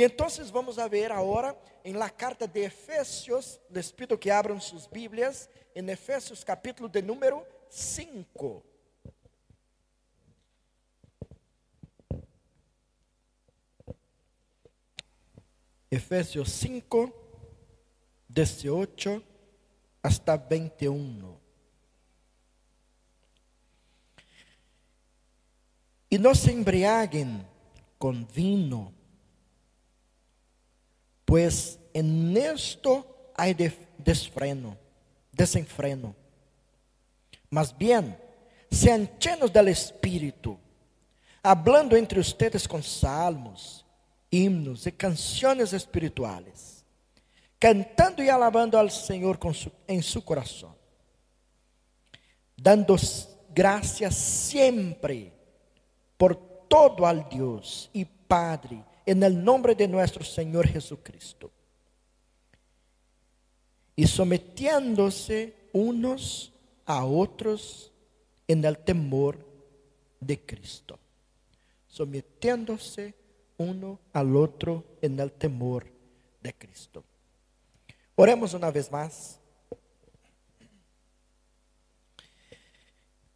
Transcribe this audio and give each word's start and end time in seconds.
E 0.00 0.02
então 0.02 0.28
vamos 0.50 0.78
a 0.78 0.88
ver 0.88 1.12
agora 1.12 1.54
em 1.84 1.92
la 1.92 2.08
carta 2.08 2.48
de 2.48 2.60
Efésios, 2.60 3.60
les 3.68 3.92
pido 3.92 4.16
que 4.16 4.30
abram 4.30 4.58
suas 4.58 4.86
Bíblias, 4.86 5.46
em 5.74 5.86
Efésios 5.90 6.42
capítulo 6.42 6.88
de 6.88 7.02
número 7.02 7.44
5. 7.68 8.64
Efésios 15.90 16.50
5, 16.50 17.12
18 18.26 19.22
hasta 20.02 20.34
21. 20.34 21.36
E 26.10 26.16
não 26.16 26.34
se 26.34 26.50
embriaguen 26.50 27.46
com 27.98 28.24
vino, 28.24 28.94
pues 31.30 31.78
en 31.94 32.36
esto 32.36 33.06
hay 33.36 33.54
desfreno, 33.98 34.76
desenfreno. 35.30 36.12
Mas 37.48 37.72
bien, 37.78 38.18
sean 38.68 39.08
llenos 39.16 39.52
del 39.52 39.68
Espíritu, 39.68 40.58
hablando 41.40 41.94
entre 41.94 42.18
ustedes 42.18 42.66
con 42.66 42.82
salmos, 42.82 43.86
himnos 44.28 44.84
y 44.88 44.90
canciones 44.90 45.72
espirituales, 45.72 46.84
cantando 47.60 48.24
y 48.24 48.28
alabando 48.28 48.76
al 48.76 48.90
Señor 48.90 49.38
su, 49.54 49.70
en 49.86 50.02
su 50.02 50.24
corazón, 50.24 50.74
dando 52.56 52.96
gracias 53.54 54.16
siempre 54.16 55.32
por 56.16 56.34
todo 56.66 57.06
al 57.06 57.28
Dios 57.28 57.88
y 57.92 58.04
Padre 58.04 58.89
en 59.10 59.24
el 59.24 59.42
nombre 59.42 59.74
de 59.74 59.88
nuestro 59.88 60.24
Señor 60.24 60.68
Jesucristo. 60.68 61.50
Y 63.96 64.06
sometiéndose 64.06 65.52
unos 65.72 66.52
a 66.86 67.04
otros 67.04 67.90
en 68.46 68.64
el 68.64 68.78
temor 68.78 69.44
de 70.20 70.38
Cristo. 70.38 70.96
Sometiéndose 71.88 73.12
uno 73.56 73.98
al 74.12 74.36
otro 74.36 74.84
en 75.02 75.18
el 75.18 75.32
temor 75.32 75.88
de 76.40 76.54
Cristo. 76.54 77.02
Oremos 78.14 78.54
una 78.54 78.70
vez 78.70 78.92
más. 78.92 79.40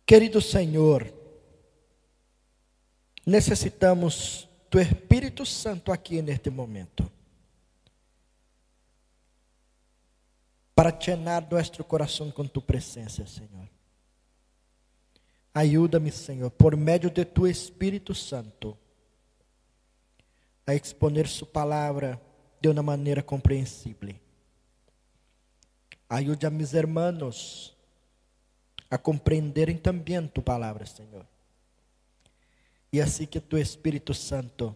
Querido 0.07 0.41
Senhor, 0.41 1.13
necessitamos 3.25 4.49
tu 4.75 4.81
Espírito 4.81 5.47
Santo 5.47 5.93
aqui 5.93 6.21
neste 6.21 6.51
momento. 6.51 7.09
Para 10.75 10.91
llenar 10.91 11.47
nosso 11.49 11.85
coração 11.85 12.29
com 12.33 12.45
tu 12.45 12.61
presença, 12.61 13.25
Senhor. 13.25 13.69
Ajuda-me, 15.55 16.11
Senhor, 16.11 16.51
por 16.51 16.77
meio 16.77 17.09
de 17.09 17.25
tu 17.25 17.47
Espírito 17.47 18.17
Santo, 18.17 18.77
a 20.67 20.75
exponer 20.75 21.29
Sua 21.29 21.47
palavra 21.47 22.21
de 22.61 22.69
uma 22.69 22.83
maneira 22.83 23.23
compreensível. 23.23 24.13
Ajude 26.09 26.47
a 26.47 26.51
mis 26.51 26.75
hermanos 26.75 27.77
a 28.91 28.99
compreenderem 28.99 29.77
também 29.77 30.27
tu 30.27 30.43
palavra, 30.43 30.85
Senhor 30.85 31.25
e 32.95 33.01
assim 33.01 33.27
que 33.27 33.41
tu 33.41 33.59
Espírito 33.59 34.15
Santo 34.15 34.73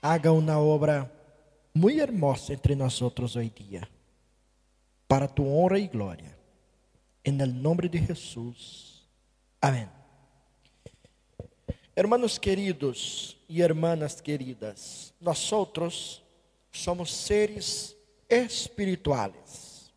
haga 0.00 0.32
uma 0.32 0.58
obra 0.58 1.12
muito 1.74 2.00
hermosa 2.00 2.54
entre 2.54 2.74
nós 2.74 3.02
outros 3.02 3.36
hoje 3.36 3.52
dia, 3.54 3.86
para 5.06 5.28
tu 5.28 5.46
honra 5.46 5.78
e 5.78 5.86
glória. 5.86 6.34
Em 7.22 7.32
nome 7.32 7.86
de 7.86 7.98
Jesus. 7.98 9.06
Amém. 9.60 9.86
Hermanos 11.94 12.38
queridos 12.38 13.36
e 13.46 13.60
hermanas 13.60 14.18
queridas, 14.22 15.12
nós 15.20 15.52
outros 15.52 16.22
somos 16.72 17.14
seres 17.14 17.94
espirituais. 18.26 19.92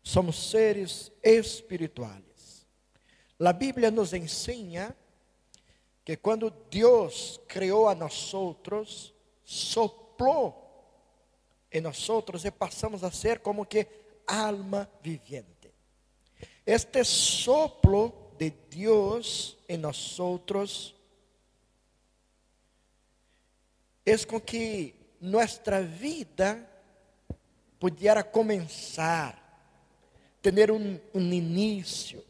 Somos 0.00 0.48
seres 0.48 1.10
espirituais. 1.24 2.25
A 3.38 3.52
Bíblia 3.52 3.90
nos 3.90 4.12
ensina 4.14 4.96
que 6.04 6.16
quando 6.16 6.50
Deus 6.70 7.40
criou 7.46 7.88
a 7.88 7.94
nós 7.94 8.32
outros, 8.32 9.12
soplou 9.44 10.64
em 11.70 11.80
nós 11.80 12.08
outros 12.08 12.44
e 12.44 12.50
passamos 12.50 13.04
a 13.04 13.10
ser 13.10 13.40
como 13.40 13.66
que 13.66 13.86
alma 14.26 14.88
viviente. 15.02 15.70
Este 16.64 17.04
soplo 17.04 18.32
de 18.38 18.50
Deus 18.50 19.56
em 19.68 19.76
nós 19.76 20.18
outros 20.18 20.94
é 24.04 24.16
com 24.18 24.40
que 24.40 24.94
nossa 25.20 25.82
vida 25.82 26.70
pudiera 27.78 28.22
começar, 28.22 29.42
ter 30.40 30.70
um, 30.70 30.98
um 31.12 31.32
início 31.32 32.24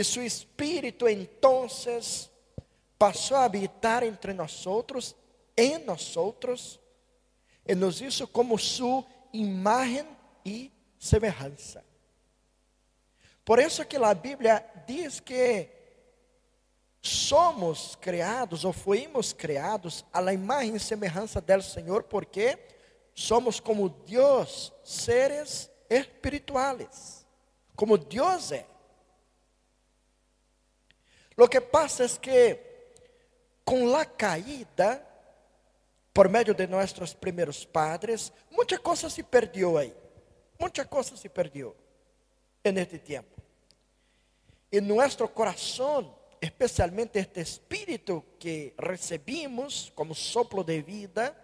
e 0.00 0.04
seu 0.04 0.24
espírito 0.24 1.08
entonces 1.08 2.30
passou 2.96 3.36
a 3.36 3.44
habitar 3.44 4.02
entre 4.04 4.32
nós 4.32 4.64
outros, 4.64 5.16
em 5.56 5.78
nós 5.78 6.16
outros, 6.16 6.78
e 7.66 7.74
nos 7.74 8.00
hizo 8.00 8.26
como 8.28 8.56
sua 8.58 9.04
imagem 9.32 10.06
e 10.44 10.72
semelhança. 10.98 11.84
Por 13.44 13.58
isso 13.58 13.84
que 13.84 13.96
a 13.96 14.14
Bíblia 14.14 14.64
diz 14.86 15.18
que 15.20 15.68
somos 17.02 17.96
criados 17.96 18.64
ou 18.64 18.72
fomos 18.72 19.32
criados 19.32 20.04
à 20.12 20.20
la 20.20 20.32
imagem 20.32 20.76
e 20.76 20.80
semelhança 20.80 21.40
do 21.40 21.62
Senhor, 21.62 22.04
porque 22.04 22.56
somos 23.14 23.58
como 23.58 23.88
Deus, 23.88 24.72
seres 24.84 25.68
espirituais, 25.90 27.26
como 27.74 27.98
Deus 27.98 28.52
é. 28.52 28.77
Lo 31.38 31.48
que 31.48 31.60
pasa 31.60 32.04
es 32.04 32.18
que 32.18 32.90
con 33.62 33.92
la 33.92 34.04
caída, 34.04 35.08
por 36.12 36.28
medio 36.28 36.52
de 36.52 36.66
nuestros 36.66 37.14
primeros 37.14 37.64
padres, 37.64 38.32
mucha 38.50 38.76
cosa 38.78 39.08
se 39.08 39.22
perdió 39.22 39.78
ahí. 39.78 39.94
Mucha 40.58 40.84
cosa 40.84 41.16
se 41.16 41.30
perdió 41.30 41.76
en 42.64 42.78
este 42.78 42.98
tiempo. 42.98 43.40
En 44.68 44.88
nuestro 44.88 45.32
corazón, 45.32 46.12
especialmente 46.40 47.20
este 47.20 47.42
espíritu 47.42 48.24
que 48.36 48.74
recibimos 48.76 49.92
como 49.94 50.16
soplo 50.16 50.64
de 50.64 50.82
vida, 50.82 51.36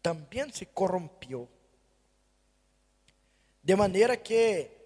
también 0.00 0.50
se 0.50 0.64
corrompió. 0.64 1.46
De 3.62 3.76
manera 3.76 4.16
que 4.16 4.80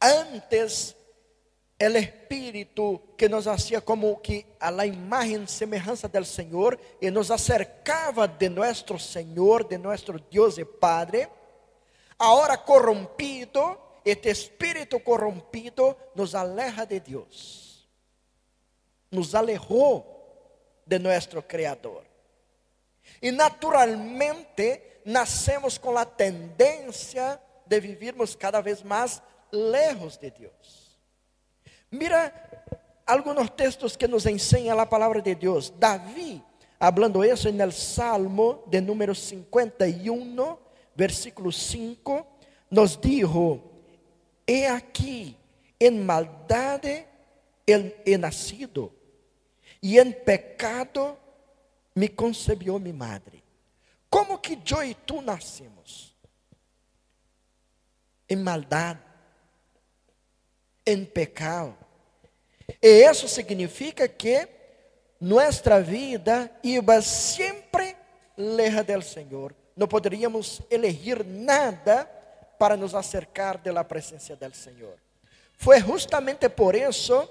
antes 0.00 0.96
el 1.82 1.96
Espírito 1.96 3.02
que 3.16 3.28
nos 3.28 3.48
hacía 3.48 3.80
como 3.80 4.22
que 4.22 4.46
a 4.60 4.70
la 4.70 4.86
imagen 4.86 5.48
semejanza 5.48 6.06
del 6.06 6.24
Señor 6.24 6.78
y 7.00 7.10
nos 7.10 7.30
acercaba 7.30 8.28
de 8.28 8.48
nuestro 8.48 9.00
Señor, 9.00 9.68
de 9.68 9.78
nuestro 9.78 10.16
Dios 10.30 10.58
y 10.58 10.64
Padre, 10.64 11.28
ahora 12.18 12.62
corrompido, 12.64 13.98
este 14.04 14.30
espíritu 14.30 15.02
corrompido 15.02 15.96
nos 16.14 16.36
aleja 16.36 16.86
de 16.86 17.00
Dios, 17.00 17.88
nos 19.10 19.34
alejó 19.34 20.06
de 20.86 21.00
nuestro 21.00 21.46
Creador. 21.46 22.04
Y 23.20 23.32
naturalmente 23.32 25.00
nacemos 25.04 25.80
con 25.80 25.94
la 25.94 26.04
tendencia 26.04 27.40
de 27.66 27.80
vivirmos 27.80 28.36
cada 28.36 28.62
vez 28.62 28.84
más 28.84 29.20
lejos 29.50 30.20
de 30.20 30.30
Dios. 30.30 30.81
Mira 31.92 32.64
algunos 33.04 33.54
textos 33.54 33.98
que 33.98 34.08
nos 34.08 34.24
enseñan 34.24 34.78
la 34.78 34.88
palabra 34.88 35.20
de 35.20 35.34
Dios. 35.34 35.72
David, 35.78 36.40
hablando 36.78 37.22
eso 37.22 37.50
en 37.50 37.60
el 37.60 37.72
Salmo 37.72 38.64
de 38.66 38.80
número 38.80 39.14
51, 39.14 40.58
versículo 40.94 41.52
5, 41.52 42.26
nos 42.70 42.98
dijo, 42.98 43.62
he 44.46 44.66
aquí, 44.66 45.36
en 45.78 46.04
maldad 46.06 46.80
he 47.66 48.18
nacido, 48.18 48.90
y 49.78 49.98
en 49.98 50.16
pecado 50.24 51.18
me 51.94 52.14
concebió 52.14 52.78
mi 52.78 52.94
madre. 52.94 53.42
¿Cómo 54.08 54.40
que 54.40 54.58
yo 54.64 54.82
y 54.82 54.94
tú 54.94 55.20
nacimos? 55.20 56.16
En 58.26 58.42
maldad, 58.42 58.96
en 60.86 61.04
pecado. 61.04 61.81
E 62.80 63.08
isso 63.08 63.28
significa 63.28 64.08
que 64.08 64.48
nuestra 65.20 65.80
vida 65.80 66.50
iba 66.62 67.00
siempre 67.00 67.96
lejos 68.36 68.86
del 68.86 69.02
Señor. 69.02 69.54
No 69.76 69.88
podríamos 69.88 70.62
elegir 70.68 71.24
nada 71.24 72.10
para 72.58 72.76
nos 72.76 72.94
acercar 72.94 73.62
de 73.62 73.72
la 73.72 73.86
presencia 73.86 74.36
del 74.36 74.54
Señor. 74.54 74.96
Fue 75.56 75.80
justamente 75.80 76.50
por 76.50 76.74
eso 76.74 77.28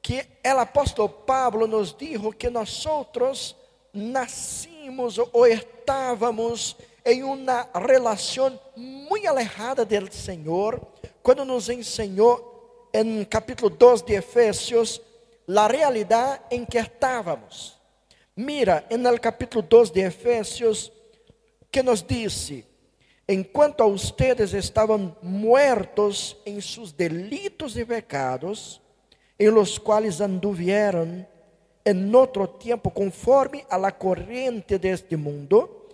que 0.00 0.38
el 0.42 0.58
apóstol 0.58 1.24
Pablo 1.26 1.66
nos 1.66 1.96
dijo 1.96 2.30
que 2.30 2.48
nosotros 2.48 3.56
nacimos 3.92 5.18
o 5.32 5.46
estávamos 5.46 6.76
em 7.04 7.22
uma 7.22 7.68
relação 7.74 8.58
muito 8.76 9.26
alejada 9.26 9.84
do 9.84 10.12
Senhor, 10.12 10.80
quando 11.22 11.44
nos 11.44 11.68
ensinou 11.68 12.55
em 12.98 13.24
capítulo 13.24 13.68
2 13.68 14.00
de 14.02 14.14
Efésios 14.14 15.02
a 15.54 15.66
realidade 15.68 16.40
em 16.50 16.64
que 16.64 16.78
estávamos. 16.78 17.78
Mira, 18.34 18.86
no 18.90 19.20
capítulo 19.20 19.62
2 19.62 19.90
de 19.90 20.00
Efésios, 20.00 20.90
que 21.70 21.82
nos 21.82 22.02
disse: 22.02 22.64
Enquanto 23.28 23.82
a 23.82 23.86
ustedes 23.86 24.54
estavam 24.54 25.14
muertos 25.20 26.38
em 26.46 26.58
seus 26.58 26.90
delitos 26.90 27.76
e 27.76 27.84
pecados, 27.84 28.80
em 29.38 29.50
los 29.50 29.78
quais 29.78 30.22
anduvieron 30.22 31.26
en 31.84 32.14
otro 32.14 32.48
tiempo 32.48 32.90
conforme 32.90 33.66
a 33.68 33.76
la 33.76 33.92
corriente 33.92 34.78
de 34.78 34.92
este 34.92 35.18
mundo 35.18 35.86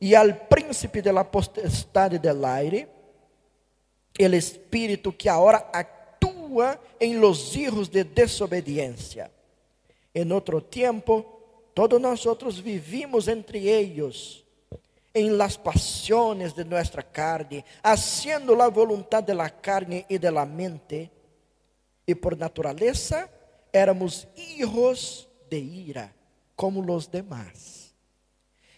y 0.00 0.14
al 0.14 0.48
príncipe 0.48 1.02
de 1.02 1.12
la 1.12 1.30
potestad 1.30 2.12
del 2.12 2.44
aire, 2.44 2.88
el 4.16 4.32
espíritu 4.32 5.14
que 5.14 5.28
ahora 5.28 5.70
actúa 5.70 5.95
en 6.98 7.20
los 7.20 7.56
hijos 7.56 7.90
de 7.90 8.04
desobediencia. 8.04 9.30
En 10.12 10.32
otro 10.32 10.62
tiempo, 10.62 11.70
todos 11.74 12.00
nosotros 12.00 12.62
vivimos 12.62 13.28
entre 13.28 13.58
ellos 13.58 14.44
en 15.12 15.36
las 15.36 15.56
pasiones 15.56 16.54
de 16.54 16.64
nuestra 16.64 17.02
carne, 17.02 17.64
haciendo 17.82 18.54
la 18.54 18.68
voluntad 18.68 19.22
de 19.22 19.34
la 19.34 19.50
carne 19.50 20.04
y 20.08 20.18
de 20.18 20.30
la 20.30 20.44
mente, 20.44 21.10
y 22.04 22.14
por 22.14 22.36
naturaleza 22.36 23.28
éramos 23.72 24.28
hijos 24.36 25.28
de 25.50 25.58
ira 25.58 26.12
como 26.54 26.82
los 26.82 27.10
demás. 27.10 27.94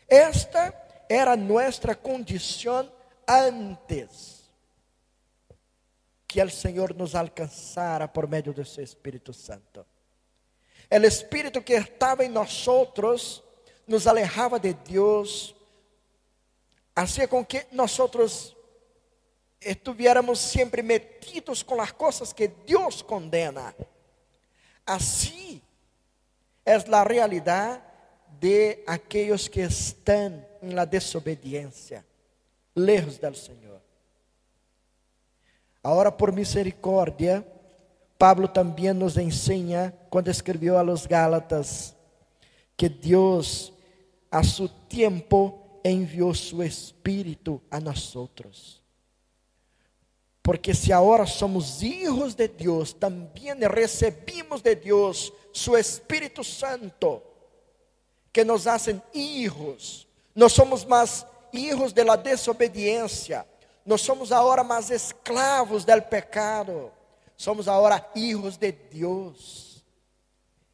Esta 0.06 1.06
era 1.08 1.36
nuestra 1.36 1.94
condición 1.94 2.90
antes 3.26 4.37
que 6.28 6.42
el 6.42 6.50
Señor 6.50 6.94
nos 6.94 7.14
alcanzara 7.14 8.12
por 8.12 8.28
medio 8.28 8.52
de 8.52 8.64
su 8.64 8.82
Espíritu 8.82 9.32
Santo. 9.32 9.86
El 10.90 11.06
Espíritu 11.06 11.64
que 11.64 11.76
estaba 11.76 12.22
en 12.22 12.34
nosotros 12.34 13.42
nos 13.86 14.06
alejaba 14.06 14.58
de 14.58 14.74
Dios, 14.86 15.56
hacía 16.94 17.26
con 17.26 17.46
que 17.46 17.66
nosotros 17.72 18.54
estuviéramos 19.58 20.38
siempre 20.38 20.82
metidos 20.82 21.64
con 21.64 21.78
las 21.78 21.94
cosas 21.94 22.34
que 22.34 22.48
Dios 22.66 23.02
condena. 23.02 23.74
Así 24.84 25.62
é 26.64 26.74
a 26.74 27.04
realidade 27.04 27.82
de 28.38 28.82
aqueles 28.86 29.48
que 29.48 29.60
estão 29.60 30.44
em 30.62 30.74
la 30.74 30.84
desobediência, 30.84 32.04
lejos 32.76 33.18
do 33.18 33.34
Senhor. 33.34 33.67
Agora, 35.88 36.12
por 36.12 36.32
misericórdia, 36.32 37.42
Pablo 38.18 38.46
também 38.46 38.92
nos 38.92 39.16
ensina, 39.16 39.94
quando 40.10 40.28
escreveu 40.28 40.76
a 40.76 40.82
los 40.82 41.06
Gálatas, 41.06 41.96
que 42.76 42.90
Deus, 42.90 43.72
a 44.30 44.42
su 44.42 44.68
tempo, 44.68 45.80
enviou 45.82 46.34
su 46.34 46.62
Espírito 46.62 47.62
a 47.70 47.80
nós 47.80 48.14
outros. 48.14 48.82
Porque 50.42 50.74
se 50.74 50.92
agora 50.92 51.24
somos 51.24 51.82
hijos 51.82 52.34
de 52.34 52.48
Deus, 52.48 52.92
também 52.92 53.54
recebimos 53.66 54.60
de 54.60 54.74
Deus 54.74 55.32
su 55.54 55.74
Espíritu 55.74 56.44
Santo, 56.44 57.22
que 58.30 58.44
nos 58.44 58.66
hacen 58.66 59.02
hijos. 59.14 60.06
No 60.34 60.50
somos 60.50 60.84
más 60.84 61.26
hijos 61.50 61.94
de 61.94 62.04
la 62.04 62.18
desobediencia. 62.18 63.46
No 63.88 63.96
somos 63.96 64.30
ahora 64.30 64.62
más 64.62 64.90
esclavos 64.90 65.86
del 65.86 66.04
pecado. 66.04 66.92
Somos 67.34 67.66
ahora 67.66 68.10
hijos 68.14 68.60
de 68.60 68.70
Dios. 68.70 69.82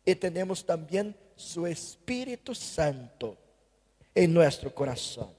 Y 0.04 0.16
tenemos 0.16 0.66
también 0.66 1.16
su 1.36 1.64
Espíritu 1.64 2.56
Santo 2.56 3.36
en 4.12 4.34
nuestro 4.34 4.74
corazón. 4.74 5.30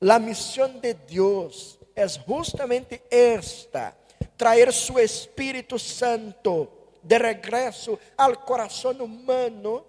La 0.00 0.18
misión 0.18 0.82
de 0.82 0.92
Dios 0.92 1.78
es 1.94 2.18
justamente 2.18 3.04
esta, 3.08 3.96
traer 4.36 4.70
su 4.70 4.98
Espíritu 4.98 5.78
Santo 5.78 6.90
de 7.02 7.18
regresso 7.18 7.98
ao 8.18 8.36
coração 8.36 8.92
humano 9.00 9.82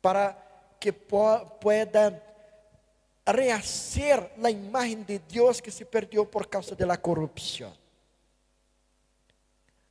para 0.00 0.34
que 0.80 0.90
pueda 0.90 2.29
rehacer 3.26 4.32
a 4.42 4.50
imagem 4.50 5.02
de 5.02 5.18
Deus 5.18 5.60
que 5.60 5.70
se 5.70 5.84
perdeu 5.84 6.26
por 6.26 6.46
causa 6.46 6.74
da 6.74 6.96
corrupção. 6.96 7.72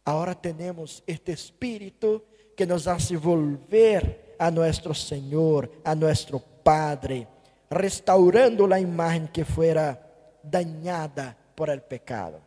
Agora 0.05 0.33
temos 0.33 1.03
este 1.05 1.31
Espírito 1.31 2.23
que 2.55 2.65
nos 2.65 2.87
hace 2.87 3.15
volver 3.15 4.35
a 4.39 4.49
nosso 4.49 4.93
Senhor, 4.95 5.69
a 5.83 5.93
nosso 5.93 6.39
Padre, 6.63 7.27
restaurando 7.69 8.73
a 8.73 8.79
imagem 8.79 9.27
que 9.27 9.45
fuera 9.45 9.99
dañada 10.43 11.37
por 11.55 11.69
el 11.69 11.81
pecado. 11.81 12.41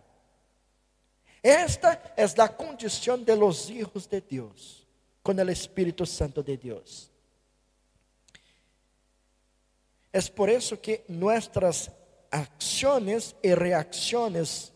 Esta 1.43 2.00
é 2.17 2.25
a 2.25 2.49
condição 2.49 3.23
de 3.23 3.35
los 3.35 3.69
hijos 3.69 4.06
de 4.06 4.20
Deus, 4.20 4.87
com 5.23 5.32
o 5.32 5.50
Espírito 5.50 6.06
Santo 6.06 6.43
de 6.43 6.56
Deus. 6.56 7.12
É 10.12 10.20
por 10.23 10.49
isso 10.50 10.76
que 10.76 11.03
nossas 11.09 11.91
acciones 12.31 13.35
e 13.43 13.55
reacciones 13.55 14.73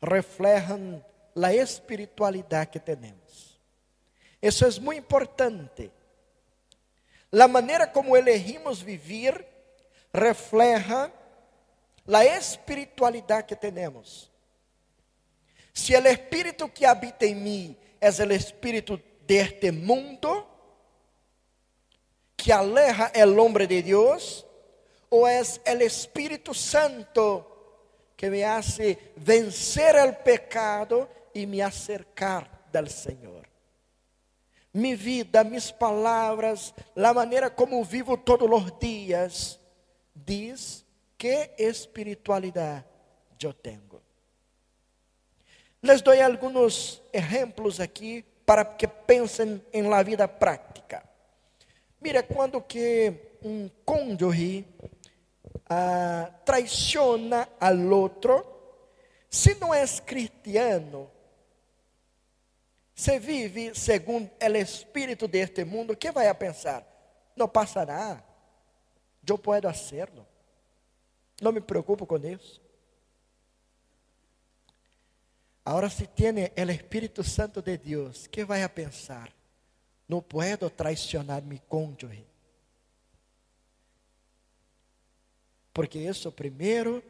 reflejan 0.00 1.02
a 1.34 1.54
espiritualidade 1.54 2.70
que 2.70 2.80
temos. 2.80 3.60
Isso 4.40 4.64
é 4.66 4.80
muito 4.80 4.98
importante. 4.98 5.90
A 7.32 7.48
maneira 7.48 7.86
como 7.86 8.16
elegimos 8.16 8.82
viver 8.82 9.46
refleja 10.12 11.10
a 12.06 12.24
espiritualidade 12.24 13.46
que 13.46 13.56
temos. 13.56 14.30
Si 15.72 15.94
el 15.94 16.06
espíritu 16.06 16.68
que 16.68 16.84
habita 16.84 17.24
en 17.24 17.42
mí 17.42 17.76
es 17.98 18.20
el 18.20 18.32
espíritu 18.32 19.00
de 19.26 19.40
este 19.40 19.72
mundo, 19.72 20.51
que 22.42 22.52
aleja 22.52 23.06
el 23.14 23.38
hombre 23.38 23.68
de 23.68 23.82
Dios, 23.82 24.44
o 25.08 25.28
es 25.28 25.60
el 25.64 25.82
Espíritu 25.82 26.52
Santo 26.52 27.48
que 28.16 28.28
me 28.28 28.44
hace 28.44 29.12
vencer 29.16 29.94
el 29.94 30.16
pecado 30.16 31.08
y 31.32 31.46
me 31.46 31.62
acercar 31.62 32.50
del 32.72 32.88
Señor. 32.88 33.48
Mi 34.72 34.96
vida, 34.96 35.44
mis 35.44 35.70
palabras, 35.70 36.74
la 36.94 37.12
manera 37.12 37.54
como 37.54 37.84
vivo 37.84 38.18
todos 38.18 38.48
los 38.48 38.78
días, 38.78 39.60
diz 40.14 40.84
que 41.16 41.54
espiritualidad 41.56 42.84
yo 43.38 43.54
tengo. 43.54 44.00
Les 45.80 46.02
doy 46.02 46.18
algunos 46.18 47.02
ejemplos 47.12 47.78
aqui 47.78 48.24
para 48.44 48.64
que 48.64 48.88
pensem 48.88 49.62
em 49.72 49.88
la 49.88 50.02
vida 50.02 50.26
prática. 50.26 50.71
Mira, 52.02 52.20
quando 52.20 52.60
que 52.60 53.14
um 53.44 53.70
cônjuge 53.84 54.66
ah, 55.70 56.32
traiciona 56.44 57.48
al 57.60 57.78
outro, 57.92 58.44
se 59.30 59.54
não 59.54 59.72
é 59.72 59.84
cristiano, 60.04 61.08
se 62.92 63.20
vive 63.20 63.72
segundo 63.76 64.28
o 64.28 64.56
espírito 64.56 65.28
deste 65.28 65.64
mundo, 65.64 65.96
que 65.96 66.10
vai 66.10 66.26
a 66.26 66.34
pensar? 66.34 66.84
Não 67.36 67.48
passará, 67.48 68.20
eu 69.24 69.38
posso 69.38 69.68
hacerlo, 69.68 70.26
não 71.40 71.52
me 71.52 71.60
preocupo 71.60 72.04
com 72.04 72.16
isso. 72.16 72.60
Agora, 75.64 75.88
se 75.88 76.08
tem 76.08 76.32
o 76.32 76.70
Espírito 76.72 77.22
Santo 77.22 77.62
de 77.62 77.78
Deus, 77.78 78.26
que 78.26 78.44
vai 78.44 78.64
a 78.64 78.68
pensar? 78.68 79.32
Não 80.08 80.20
puedo 80.20 80.68
traicionar 80.68 81.42
mi 81.42 81.58
cônjuge. 81.58 82.26
Porque 85.72 85.98
isso 85.98 86.30
primeiro, 86.30 87.02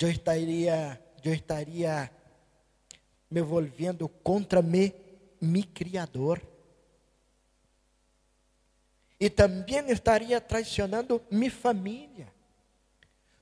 eu 0.00 0.10
estaria, 0.10 1.00
eu 1.22 1.34
estaria 1.34 2.10
me 3.30 3.42
volvendo 3.42 4.08
contra 4.08 4.62
mim 4.62 4.92
mi 5.40 5.62
criador. 5.62 6.40
Y 9.18 9.30
también 9.30 9.88
estaría 9.88 10.46
traicionando 10.46 11.24
mi 11.30 11.48
familia. 11.48 12.32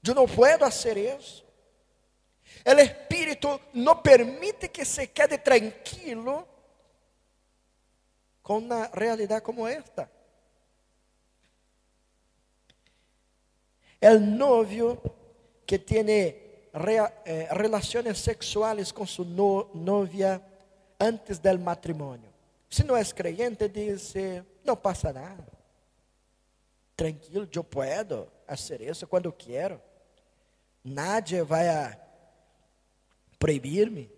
Yo 0.03 0.15
no 0.15 0.27
puedo 0.27 0.65
hacer 0.65 0.99
eso. 0.99 1.45
El 2.65 2.79
Espíritu 2.79 3.61
no 3.73 4.03
permite 4.03 4.71
que 4.71 4.85
se 4.85 5.11
quede 5.11 5.39
tranquilo 5.39 6.47
con 8.45 8.65
una 8.65 8.89
realidad 8.89 9.43
como 9.43 9.67
esta. 9.67 10.07
El 13.99 14.37
novio 14.37 15.01
que 15.65 15.79
tiene 15.79 16.69
eh, 17.25 17.49
relaciones 17.53 18.19
sexuales 18.19 18.93
con 18.93 19.07
su 19.07 19.25
novia 19.25 20.43
antes 20.99 21.41
del 21.41 21.59
matrimonio. 21.59 22.29
Si 22.69 22.85
no 22.85 22.99
es 22.99 23.15
creyente, 23.15 23.67
dice, 23.67 24.45
no 24.63 24.79
pasa 24.79 25.11
nada. 25.11 25.47
Tranquilo, 26.95 27.45
yo 27.51 27.63
puedo 27.63 28.31
hacer 28.47 28.83
eso 28.83 29.09
cuando 29.09 29.35
quiero. 29.35 29.81
Nadie 30.83 31.41
vai 31.41 31.67
a 31.67 31.99
proibir-me. 33.39 34.11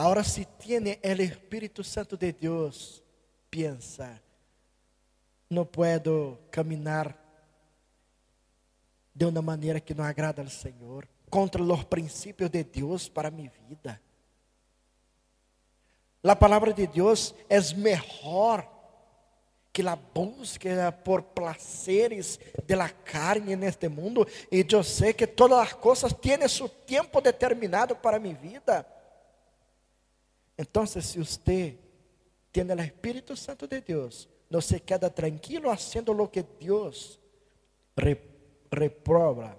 Agora, 0.00 0.22
se 0.22 0.44
tiene 0.44 1.00
el 1.02 1.18
Espírito 1.18 1.82
Santo 1.82 2.16
de 2.16 2.32
Deus, 2.32 3.02
piensa, 3.50 4.22
não 5.50 5.66
puedo 5.66 6.38
caminar 6.52 7.18
de 9.12 9.24
uma 9.24 9.42
maneira 9.42 9.80
que 9.80 9.94
não 9.94 10.04
agrada 10.04 10.40
ao 10.40 10.48
Senhor, 10.48 11.08
contra 11.28 11.60
os 11.60 11.82
princípios 11.82 12.48
de 12.48 12.62
Deus 12.62 13.08
para 13.08 13.28
minha 13.28 13.50
vida. 13.68 14.00
A 16.22 16.36
palavra 16.36 16.72
de 16.72 16.86
Deus 16.86 17.34
é 17.48 17.58
melhor 17.74 18.70
que 19.72 19.82
la 19.82 19.96
búsqueda 19.96 20.92
por 20.92 21.24
placeres 21.24 22.38
de 22.64 22.76
la 22.76 22.88
carne 22.88 23.54
en 23.54 23.64
este 23.64 23.88
mundo. 23.88 24.28
Y 24.48 24.64
yo 24.64 24.84
sé 24.84 25.16
que 25.16 25.26
todas 25.26 25.58
las 25.58 25.74
cosas 25.74 26.16
tienen 26.20 26.48
su 26.48 26.68
tiempo 26.68 27.20
determinado 27.20 28.00
para 28.00 28.20
mi 28.20 28.32
vida. 28.32 28.86
Entonces, 30.58 31.06
si 31.06 31.20
usted 31.20 31.76
tiene 32.50 32.72
el 32.72 32.80
Espíritu 32.80 33.36
Santo 33.36 33.68
de 33.68 33.80
Dios, 33.80 34.28
no 34.50 34.60
se 34.60 34.80
queda 34.80 35.08
tranquilo 35.08 35.70
haciendo 35.70 36.12
lo 36.12 36.28
que 36.30 36.44
Dios 36.58 37.20
reproba. 38.68 39.56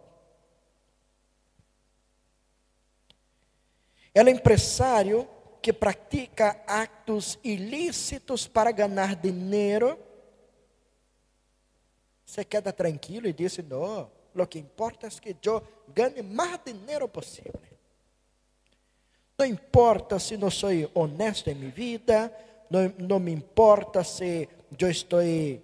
El 4.13 4.27
empresário 4.27 5.27
que 5.61 5.73
pratica 5.73 6.65
actos 6.67 7.39
ilícitos 7.43 8.49
para 8.49 8.73
ganhar 8.73 9.19
dinheiro, 9.19 9.97
se 12.25 12.43
queda 12.43 12.73
tranquilo 12.73 13.27
e 13.29 13.33
diz: 13.33 13.57
Não, 13.59 14.11
o 14.35 14.47
que 14.47 14.59
importa 14.59 15.07
é 15.07 15.09
que 15.09 15.47
eu 15.47 15.63
ganhe 15.87 16.21
mais 16.21 16.59
dinheiro 16.65 17.07
possível. 17.07 17.68
Não 19.39 19.46
importa 19.46 20.19
se 20.19 20.36
não 20.36 20.51
sou 20.51 20.69
honesto 20.93 21.50
em 21.50 21.55
minha 21.55 21.72
vida, 21.72 22.29
não, 22.69 22.93
não 22.98 23.19
me 23.22 23.31
importa 23.31 24.03
se 24.03 24.50
eu 24.77 24.89
estou 24.91 25.22
eh, 25.22 25.62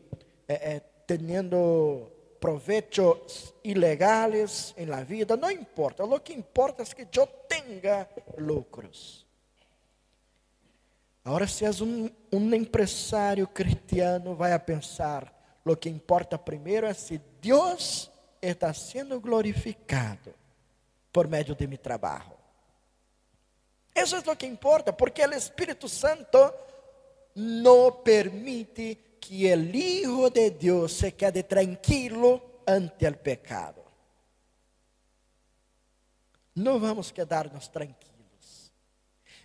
eh, 0.47 0.81
tendo 1.05 2.09
provechos 2.39 3.53
ilegales 3.65 4.73
em 4.77 4.85
la 4.85 5.03
vida, 5.03 5.35
não 5.35 5.51
importa. 5.51 6.05
O 6.05 6.19
que 6.21 6.31
importa 6.31 6.83
é 6.83 6.85
que 6.85 7.19
eu 7.19 7.27
tenha 7.27 8.07
lucros. 8.37 9.25
Agora, 11.25 11.45
se 11.45 11.65
és 11.65 11.81
um, 11.81 12.09
um 12.31 12.55
empresário 12.55 13.45
cristiano, 13.45 14.35
vai 14.35 14.53
a 14.53 14.59
pensar: 14.59 15.33
o 15.65 15.75
que 15.75 15.89
importa 15.89 16.37
primeiro 16.37 16.87
é 16.87 16.93
se 16.93 17.19
Deus 17.41 18.09
está 18.41 18.73
sendo 18.73 19.19
glorificado 19.19 20.33
por 21.11 21.27
meio 21.27 21.53
de 21.53 21.67
meu 21.67 21.77
trabalho. 21.77 22.34
Isso 23.95 24.17
é 24.17 24.31
o 24.31 24.35
que 24.35 24.45
importa, 24.45 24.91
porque 24.91 25.25
o 25.25 25.33
Espírito 25.33 25.87
Santo 25.87 26.53
não 27.33 27.91
permite 27.91 29.17
que 29.21 29.53
o 29.53 29.75
Hijo 29.75 30.29
de 30.29 30.49
Deus 30.49 30.91
se 30.93 31.13
quede 31.13 31.43
tranquilo 31.43 32.41
ante 32.67 33.07
o 33.07 33.17
pecado. 33.17 33.81
Não 36.53 36.79
vamos 36.79 37.11
quedar-nos 37.11 37.69
tranquilos. 37.69 38.71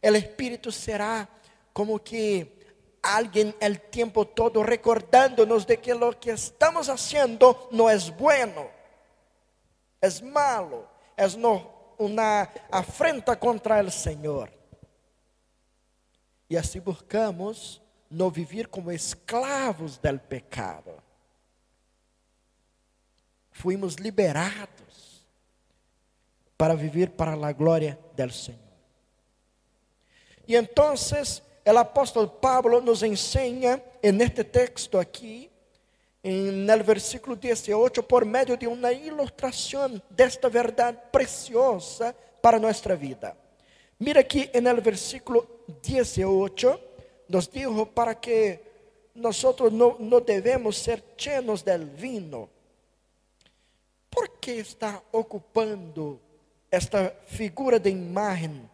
O 0.03 0.17
Espírito 0.17 0.73
será 0.73 1.29
como 1.73 1.99
que 2.01 2.59
alguien 3.03 3.55
el 3.61 3.81
tiempo 3.81 4.27
todo 4.27 4.63
recordándonos 4.63 5.67
de 5.67 5.79
que 5.79 5.95
lo 5.95 6.19
que 6.19 6.33
estamos 6.33 6.89
haciendo 6.89 7.69
no 7.71 7.89
es 7.89 8.11
bueno, 8.17 8.69
es 10.01 10.23
malo, 10.23 10.89
es 11.17 11.37
no, 11.37 11.80
una 12.01 12.51
afrenta 12.71 13.39
contra 13.39 13.79
el 13.79 13.93
Señor. 13.93 14.51
Y 16.49 16.57
así 16.57 16.81
buscamos 16.81 17.81
no 18.09 18.31
vivir 18.31 18.69
como 18.69 18.91
esclavos 18.91 20.01
del 20.01 20.19
pecado. 20.19 20.97
Fuimos 23.53 24.01
liberados 24.01 25.27
para 26.57 26.75
vivir 26.75 27.15
para 27.15 27.37
la 27.37 27.53
gloria 27.53 27.99
del 28.17 28.33
Señor. 28.33 28.61
Y 30.47 30.57
entonces 30.57 31.43
o 31.67 31.79
apóstolo 31.79 32.41
Pablo 32.41 32.81
nos 32.81 33.03
ensina 33.03 33.81
en 34.03 34.21
este 34.21 34.43
texto 34.45 34.99
aquí, 34.99 35.50
en 36.23 36.69
el 36.69 36.83
versículo 36.83 37.37
18, 37.37 38.07
por 38.07 38.25
medio 38.27 38.57
de 38.57 38.67
una 38.67 38.93
ilustración 38.93 40.03
de 40.11 40.25
esta 40.25 40.49
verdad 40.49 41.11
preciosa 41.11 42.15
para 42.41 42.59
nuestra 42.59 42.95
vida. 42.95 43.37
Mira 43.99 44.21
aquí 44.21 44.49
en 44.53 44.67
el 44.67 44.81
versículo 44.81 45.65
18, 45.83 46.81
nos 47.29 47.51
dijo 47.51 47.87
para 47.87 48.19
que 48.19 48.71
nosotros 49.15 49.73
no, 49.73 49.97
no 49.99 50.21
debemos 50.21 50.77
ser 50.77 51.03
llenos 51.17 51.65
del 51.65 51.85
vino. 51.85 52.49
¿Por 54.09 54.39
qué 54.41 54.61
está 54.61 55.03
ocupando 55.13 56.21
esta 56.71 57.11
figura 57.27 57.79
de 57.79 57.91
imagen 57.91 58.69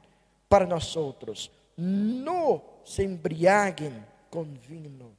para 0.48 0.66
nosotros? 0.66 1.50
No 1.76 2.62
se 2.84 3.02
embriaguem 3.02 4.02
com 4.30 4.44
vinho. 4.68 5.15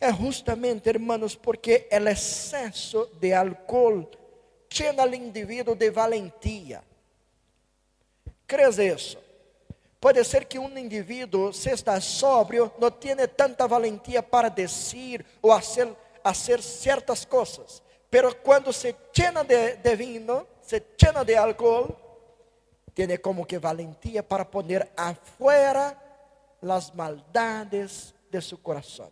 É 0.00 0.10
justamente, 0.10 0.88
hermanos, 0.88 1.36
porque 1.36 1.86
o 1.92 2.08
excesso 2.08 3.10
de 3.20 3.34
álcool 3.34 4.08
llena 4.70 5.02
al 5.02 5.14
indivíduo 5.14 5.74
de 5.74 5.90
valentia. 5.90 6.82
¿Crees 8.46 8.78
isso? 8.78 9.18
Pode 10.00 10.24
ser 10.24 10.46
que 10.46 10.58
um 10.58 10.78
indivíduo, 10.78 11.52
se 11.52 11.70
está 11.70 12.00
sóbrio, 12.00 12.72
não 12.78 12.90
tenha 12.90 13.28
tanta 13.28 13.66
valentia 13.68 14.22
para 14.22 14.48
dizer 14.48 15.26
ou 15.42 15.52
hacer, 15.52 15.94
hacer 16.24 16.62
certas 16.62 17.26
coisas. 17.26 17.82
Pero 18.08 18.34
quando 18.42 18.72
se 18.72 18.96
llena 19.12 19.44
de, 19.44 19.76
de 19.76 19.96
vinho, 19.96 20.46
se 20.62 20.82
llena 20.96 21.22
de 21.22 21.36
álcool, 21.36 21.94
tiene 22.94 23.18
como 23.18 23.46
que 23.46 23.58
valentía 23.58 24.26
para 24.26 24.50
poner 24.50 24.90
afuera 24.96 25.96
las 26.62 26.94
maldades 26.94 28.14
de 28.30 28.40
su 28.40 28.62
corazón. 28.62 29.10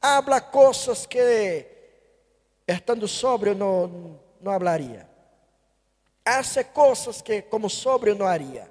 Habla 0.00 0.50
cosas 0.50 1.06
que 1.06 1.78
estando 2.66 3.08
sobrio 3.08 3.54
no, 3.54 3.90
no 4.40 4.50
hablaría. 4.50 5.08
Hace 6.24 6.66
cosas 6.70 7.22
que 7.22 7.48
como 7.48 7.68
sobrio 7.68 8.14
no 8.14 8.26
haría. 8.26 8.70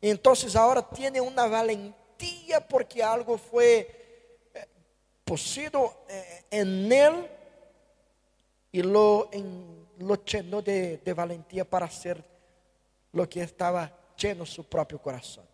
Entonces 0.00 0.56
ahora 0.56 0.82
tiene 0.82 1.20
una 1.20 1.46
valentía 1.46 2.66
porque 2.66 3.02
algo 3.02 3.36
fue 3.36 4.48
eh, 4.54 4.66
posido 5.24 6.04
eh, 6.08 6.44
en 6.50 6.90
él 6.92 7.28
y 8.72 8.82
lo 8.82 9.28
en 9.32 9.78
lo 9.98 10.24
llenó 10.24 10.62
de, 10.62 10.98
de 10.98 11.12
valentía 11.12 11.64
para 11.64 11.86
hacer 11.86 12.22
lo 13.12 13.28
que 13.28 13.42
estaba 13.42 13.92
lleno 14.16 14.46
su 14.46 14.64
propio 14.64 15.00
corazón. 15.00 15.44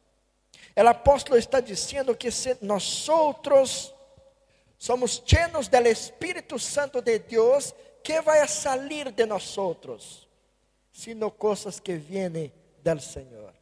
El 0.75 0.87
apóstolo 0.87 1.37
está 1.37 1.61
diciendo 1.61 2.17
que 2.17 2.31
si 2.31 2.51
nosotros 2.61 3.95
somos 4.79 5.25
llenos 5.25 5.71
del 5.71 5.89
Espíritu 5.89 6.59
Santo 6.59 7.01
de 7.01 7.19
Dios, 7.19 7.75
¿qué 8.03 8.21
va 8.21 8.43
a 8.43 8.49
salir 8.49 9.13
de 9.15 9.27
nosotros? 9.27 10.29
Sino 10.93 11.31
cosas 11.35 11.81
que 11.81 11.97
vienen 11.97 12.53
del 12.83 13.01
Señor. 13.01 13.55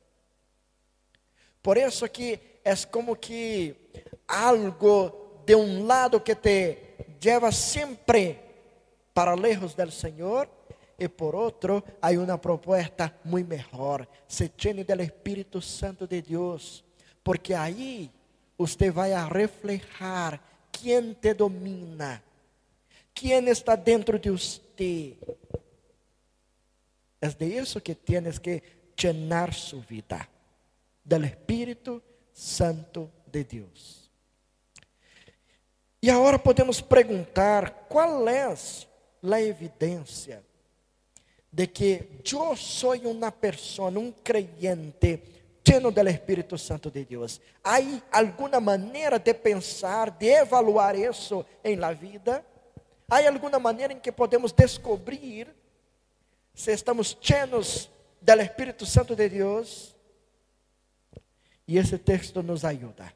Por 1.62 1.78
eso 1.78 2.10
que 2.10 2.60
es 2.64 2.86
como 2.86 3.14
que 3.14 3.90
algo 4.26 5.42
de 5.46 5.54
un 5.54 5.86
lado 5.86 6.22
que 6.22 6.34
te 6.34 7.16
lleva 7.20 7.52
siempre 7.52 8.40
para 9.12 9.36
lejos 9.36 9.76
del 9.76 9.92
Señor 9.92 10.48
y 10.98 11.08
por 11.08 11.34
otro 11.36 11.84
hay 12.00 12.16
una 12.16 12.40
propuesta 12.40 13.16
muy 13.24 13.44
mejor. 13.44 14.08
Se 14.26 14.50
llene 14.56 14.84
del 14.84 15.00
Espíritu 15.00 15.60
Santo 15.60 16.06
de 16.06 16.22
Dios, 16.22 16.84
porque 17.22 17.54
ahí 17.54 18.10
usted 18.56 18.92
va 18.92 19.04
a 19.04 19.28
reflejar 19.28 20.40
quién 20.70 21.14
te 21.14 21.34
domina, 21.34 22.22
quién 23.14 23.48
está 23.48 23.76
dentro 23.76 24.18
de 24.18 24.30
usted. 24.30 25.14
Es 27.20 27.38
de 27.38 27.58
eso 27.58 27.82
que 27.82 27.94
tienes 27.94 28.40
que 28.40 28.62
llenar 28.96 29.54
su 29.54 29.80
vida, 29.82 30.28
del 31.04 31.24
Espíritu 31.24 32.02
Santo 32.32 33.10
de 33.30 33.44
Deus. 33.44 34.10
E 36.00 36.10
agora 36.10 36.36
podemos 36.36 36.82
perguntar: 36.82 37.86
qual 37.88 38.28
é 38.28 38.42
a 38.42 39.40
evidência 39.40 40.42
de 41.52 41.66
que 41.66 42.20
eu 42.32 42.56
sou 42.56 42.94
uma 43.08 43.30
pessoa, 43.30 43.90
um 43.90 44.10
creyente 44.10 45.22
lleno 45.64 45.90
do 45.90 46.08
Espírito 46.08 46.58
Santo 46.58 46.90
de 46.90 47.04
Deus? 47.04 47.40
Há 47.62 47.78
alguma 48.10 48.60
maneira 48.60 49.18
de 49.18 49.32
pensar, 49.34 50.10
de 50.10 50.26
evaluar 50.26 50.96
isso 50.96 51.44
em 51.62 51.76
la 51.76 51.92
vida? 51.92 52.44
Há 53.08 53.26
alguma 53.28 53.58
maneira 53.58 53.92
em 53.92 54.00
que 54.00 54.10
podemos 54.10 54.52
descobrir 54.52 55.54
se 56.54 56.72
estamos 56.72 57.16
llenos 57.20 57.90
do 58.20 58.40
Espírito 58.40 58.86
Santo 58.86 59.14
de 59.14 59.28
Deus? 59.28 59.94
E 61.66 61.78
esse 61.78 61.98
texto 61.98 62.42
nos 62.42 62.64
ajuda. 62.64 63.12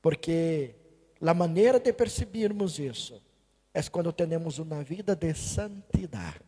Porque 0.00 0.74
a 1.20 1.34
maneira 1.34 1.78
de 1.78 1.92
percebermos 1.92 2.78
isso 2.78 3.22
é 3.72 3.82
quando 3.84 4.12
temos 4.12 4.58
uma 4.58 4.82
vida 4.82 5.14
de 5.14 5.32
santidade. 5.34 6.40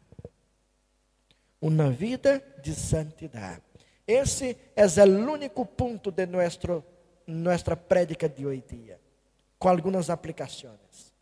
Uma 1.61 1.91
vida 1.91 2.43
de 2.63 2.75
santidade. 2.75 3.63
Esse 4.07 4.57
é 4.77 4.85
o 5.05 5.31
único 5.31 5.65
ponto 5.65 6.11
de 6.11 6.27
nosso, 6.27 6.85
nossa 7.27 7.77
prédica 7.77 8.29
de 8.29 8.47
hoje 8.47 8.65
dia, 8.69 9.01
com 9.59 9.69
algumas 9.69 10.11
aplicações. 10.11 11.15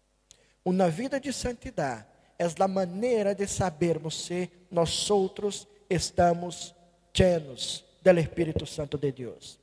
Uma 0.65 0.89
vida 0.89 1.21
de 1.21 1.33
santidade 1.33 2.07
é 2.39 2.45
a 2.59 2.69
maneira 2.69 3.35
de 3.35 3.47
sabermos 3.47 4.27
se 4.27 4.51
nós 4.71 5.11
outros 5.11 5.69
estamos 5.89 6.75
llenos 7.15 7.85
do 8.03 8.19
Espírito 8.19 8.67
Santo 8.67 8.99
de 8.99 9.13
Deus. 9.13 9.61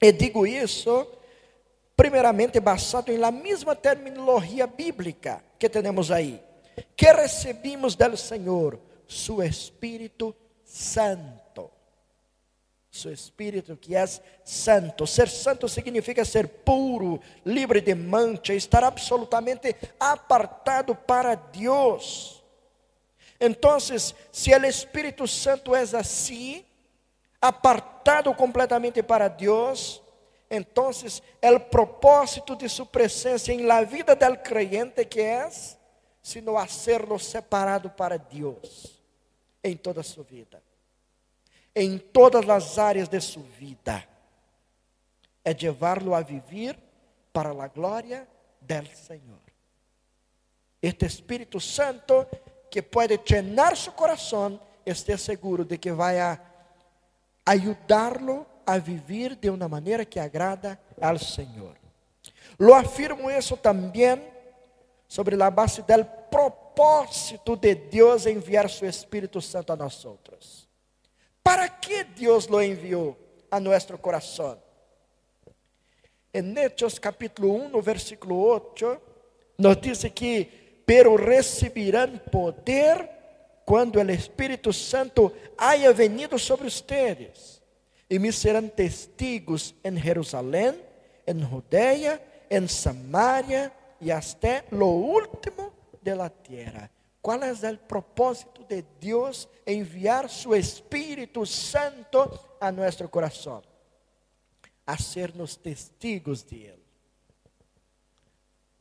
E 0.00 0.12
digo 0.12 0.46
isso, 0.46 1.06
primeiramente, 1.94 2.58
basado 2.60 3.10
em 3.12 3.18
la 3.18 3.30
mesma 3.30 3.74
terminologia 3.74 4.66
bíblica 4.66 5.42
que 5.58 5.68
temos 5.68 6.10
aí, 6.10 6.42
que 6.96 7.12
recebimos 7.12 7.94
do 7.94 8.16
Senhor, 8.16 8.80
su 9.06 9.42
Espírito 9.42 10.34
Santo. 10.64 11.45
Su 12.96 13.10
Espírito 13.10 13.76
que 13.76 13.94
é 13.94 14.04
santo. 14.42 15.06
Ser 15.06 15.28
santo 15.28 15.68
significa 15.68 16.24
ser 16.24 16.48
puro, 16.48 17.20
livre 17.44 17.80
de 17.80 17.94
mancha, 17.94 18.54
estar 18.54 18.82
absolutamente 18.82 19.76
apartado 20.00 20.94
para 20.94 21.34
Deus. 21.34 22.42
Então, 23.38 23.78
se 23.78 24.54
o 24.54 24.66
Espírito 24.66 25.28
Santo 25.28 25.74
é 25.74 25.82
assim, 25.82 26.64
apartado 27.40 28.32
completamente 28.34 29.02
para 29.02 29.28
Deus, 29.28 30.02
então 30.50 30.90
o 30.90 31.60
propósito 31.60 32.56
de 32.56 32.68
sua 32.68 32.86
presença 32.86 33.52
em 33.52 33.66
la 33.66 33.82
vida 33.82 34.16
del 34.16 34.38
creyente 34.38 35.04
que 35.04 35.20
é, 35.20 35.48
sino 36.22 36.56
hacerlo 36.56 37.18
separado 37.18 37.90
para 37.90 38.16
Deus 38.16 38.96
em 39.62 39.76
toda 39.76 40.00
a 40.00 40.04
sua 40.04 40.24
vida, 40.24 40.62
em 41.78 41.98
todas 41.98 42.48
as 42.48 42.78
áreas 42.78 43.06
de 43.06 43.20
sua 43.20 43.42
vida, 43.42 44.02
é 45.44 45.52
levá-lo 45.52 46.14
a 46.14 46.22
viver 46.22 46.78
para 47.34 47.50
a 47.50 47.68
glória 47.68 48.26
del 48.58 48.86
Senhor. 48.86 49.42
Este 50.80 51.04
Espírito 51.04 51.60
Santo 51.60 52.26
que 52.70 52.80
pode 52.80 53.20
llenar 53.28 53.76
seu 53.76 53.92
coração, 53.92 54.58
esteja 54.86 55.18
seguro 55.18 55.66
de 55.66 55.76
que 55.76 55.92
vai 55.92 56.16
ajudá-lo 57.44 58.46
a 58.64 58.78
viver 58.78 59.36
de 59.36 59.50
uma 59.50 59.68
maneira 59.68 60.04
que 60.04 60.18
agrada 60.18 60.80
ao 61.00 61.18
Senhor. 61.18 61.76
Lo 62.58 62.74
afirmo 62.74 63.30
isso 63.30 63.56
também 63.56 64.22
sobre 65.06 65.40
a 65.40 65.50
base 65.50 65.82
do 65.82 66.04
propósito 66.30 67.54
de 67.54 67.74
Deus 67.74 68.26
enviar 68.26 68.68
seu 68.70 68.88
Espírito 68.88 69.42
Santo 69.42 69.74
a 69.74 69.76
nós 69.76 70.04
outros. 70.04 70.65
Para 71.46 71.68
que 71.68 72.02
Deus 72.02 72.48
lo 72.48 72.60
enviou 72.60 73.16
a 73.48 73.60
nosso 73.60 73.96
coração? 73.98 74.60
Em 76.34 76.58
Hechos 76.58 76.98
capítulo 76.98 77.54
1, 77.54 77.68
no 77.68 77.80
versículo 77.80 78.36
8, 78.36 79.00
nos 79.56 79.76
diz 79.80 80.02
que, 80.12 80.82
pero 80.84 81.14
recibirão 81.14 82.18
poder 82.32 83.08
quando 83.64 84.00
o 84.00 84.10
Espírito 84.10 84.72
Santo 84.72 85.32
haya 85.56 85.92
venido 85.92 86.36
sobre 86.36 86.66
ustedes, 86.66 87.62
e 88.10 88.18
me 88.18 88.32
serão 88.32 88.66
testigos 88.66 89.72
em 89.84 89.96
Jerusalém, 89.96 90.74
em 91.24 91.38
Judeia, 91.48 92.20
em 92.50 92.66
Samaria 92.66 93.70
e 94.00 94.10
até 94.10 94.64
lo 94.72 94.88
último 94.88 95.72
de 96.02 96.12
la 96.12 96.28
tierra. 96.28 96.90
Qual 97.26 97.42
é 97.42 97.50
o 97.50 97.78
propósito 97.88 98.62
de 98.62 98.84
Deus 99.00 99.48
enviar 99.66 100.30
su 100.30 100.54
Espírito 100.54 101.44
Santo 101.44 102.30
a 102.60 102.70
nosso 102.70 103.08
coração? 103.08 103.64
A 104.86 104.96
sermos 104.96 105.56
testigos 105.56 106.44
de 106.44 106.66
Ele, 106.66 106.86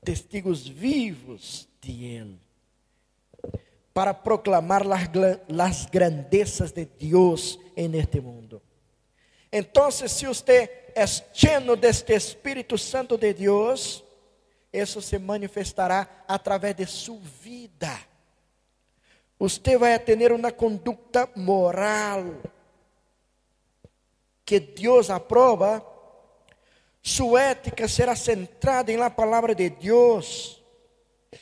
testigos 0.04 0.68
vivos 0.68 1.68
de 1.82 2.06
Ele 2.06 2.40
para 3.92 4.14
proclamar 4.14 4.86
las, 4.86 5.10
las 5.48 5.88
grandezas 5.88 6.72
de 6.72 6.86
Deus 6.86 7.60
en 7.76 7.96
este 7.96 8.22
mundo. 8.22 8.62
Então, 9.52 9.90
se 9.90 10.28
usted 10.28 10.70
é 10.94 11.04
lleno 11.34 11.76
deste 11.76 12.14
Espírito 12.14 12.78
Santo 12.78 13.18
de 13.18 13.34
Deus, 13.34 14.04
isso 14.72 15.02
se 15.02 15.18
manifestará 15.18 16.24
através 16.28 16.76
de 16.76 16.86
sua 16.86 17.20
vida. 17.42 18.14
Você 19.38 19.78
vai 19.78 19.98
ter 20.00 20.32
uma 20.32 20.52
conduta 20.52 21.30
moral 21.36 22.24
que 24.46 24.60
Deus 24.60 25.10
aprova. 25.10 25.86
Sua 27.02 27.42
ética 27.42 27.88
será 27.88 28.16
centrada 28.16 28.92
em 28.92 28.98
la 28.98 29.10
palavra 29.10 29.54
de 29.54 29.70
Deus. 29.70 30.64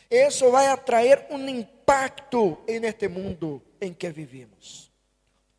Isso 0.09 0.49
vai 0.51 0.67
atrair 0.67 1.25
um 1.29 1.47
impacto 1.47 2.59
neste 2.67 3.07
mundo 3.07 3.61
em 3.79 3.93
que 3.93 4.09
vivimos. 4.09 4.91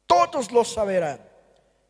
Todos 0.07 0.49
lo 0.49 0.65
saberão 0.65 1.19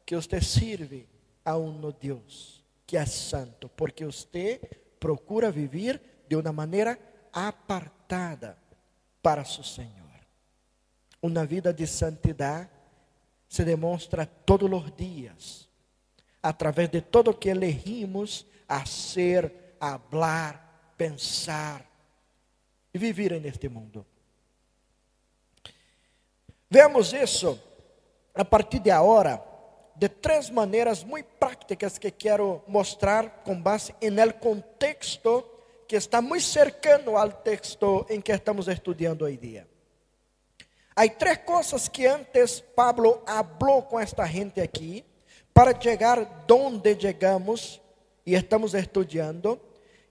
que 0.05 0.15
você 0.15 0.41
serve 0.41 1.09
a 1.45 1.57
um 1.57 1.91
Deus 1.91 2.63
que 2.87 2.97
é 2.97 3.07
santo, 3.07 3.69
porque 3.71 4.05
você 4.05 4.61
procura 5.01 5.51
viver 5.51 6.01
de 6.29 6.37
uma 6.37 6.53
maneira 6.53 6.99
apartada 7.33 8.59
para 9.23 9.43
o 9.43 9.65
Senhor. 9.65 10.04
Uma 11.25 11.47
vida 11.47 11.73
de 11.73 11.87
santidade 11.87 12.69
se 13.49 13.65
demonstra 13.65 14.27
todos 14.27 14.71
os 14.71 14.95
dias, 14.95 15.71
através 16.43 16.91
de 16.91 17.01
todo 17.01 17.31
o 17.31 17.35
que 17.35 17.49
elegimos 17.49 18.47
a 18.69 18.85
ser, 18.85 19.51
a 19.81 19.99
falar, 19.99 20.93
pensar 20.99 21.83
e 22.93 22.99
viver 22.99 23.41
neste 23.41 23.71
mundo. 23.71 24.05
Vemos 26.69 27.15
isso 27.15 27.59
a 28.35 28.45
partir 28.45 28.81
de 28.81 28.91
agora 28.91 29.43
de 29.97 30.11
três 30.11 30.51
maneiras 30.51 31.03
muito 31.03 31.31
práticas 31.39 31.97
que 31.97 32.11
quero 32.11 32.63
mostrar 32.69 33.43
com 33.43 33.59
base 33.59 33.95
no 34.13 34.35
contexto 34.35 35.43
que 35.89 35.97
está 35.97 36.21
muito 36.21 36.45
cercano 36.45 37.17
ao 37.17 37.33
texto 37.33 38.05
em 38.11 38.21
que 38.21 38.31
estamos 38.31 38.69
estudando 38.69 39.23
hoje 39.23 39.39
dia. 39.39 39.74
Há 40.97 41.09
três 41.09 41.39
coisas 41.39 41.89
que 41.89 42.07
antes 42.07 42.61
Pablo 42.61 43.21
falou 43.27 43.83
com 43.83 43.99
esta 43.99 44.25
gente 44.27 44.61
aqui 44.61 45.05
para 45.53 45.79
chegar 45.79 46.45
onde 46.49 47.01
chegamos 47.01 47.81
e 48.25 48.35
estamos 48.35 48.75
estudando. 48.75 49.61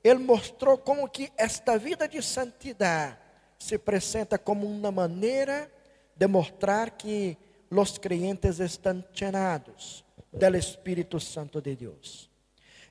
Ele 0.03 0.19
mostrou 0.19 0.77
como 0.77 1.07
que 1.07 1.31
esta 1.37 1.77
vida 1.77 2.05
de 2.05 2.21
santidade 2.21 3.17
se 3.57 3.75
apresenta 3.75 4.37
como 4.37 4.67
uma 4.67 4.91
maneira 4.91 5.71
demostrar 6.17 6.91
que 6.91 7.37
os 7.69 7.97
creyentes 7.97 8.59
estão 8.59 9.01
llenados 9.13 10.03
del 10.33 10.55
Espírito 10.55 11.17
Santo 11.17 11.61
de 11.61 11.77
Deus. 11.77 12.29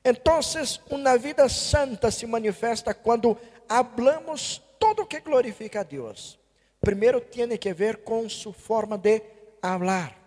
Então, 0.03 0.39
uma 0.89 1.15
vida 1.17 1.47
santa 1.47 2.09
se 2.09 2.25
manifesta 2.25 2.93
quando 2.93 3.37
hablamos 3.69 4.61
todo 4.79 5.03
o 5.03 5.05
que 5.05 5.21
glorifica 5.21 5.81
a 5.81 5.83
Deus, 5.83 6.39
Primeiro 6.83 7.21
tem 7.21 7.57
que 7.57 7.73
ver 7.73 8.03
com 8.03 8.27
sua 8.27 8.51
forma 8.51 8.97
de 8.97 9.21
falar. 9.61 10.17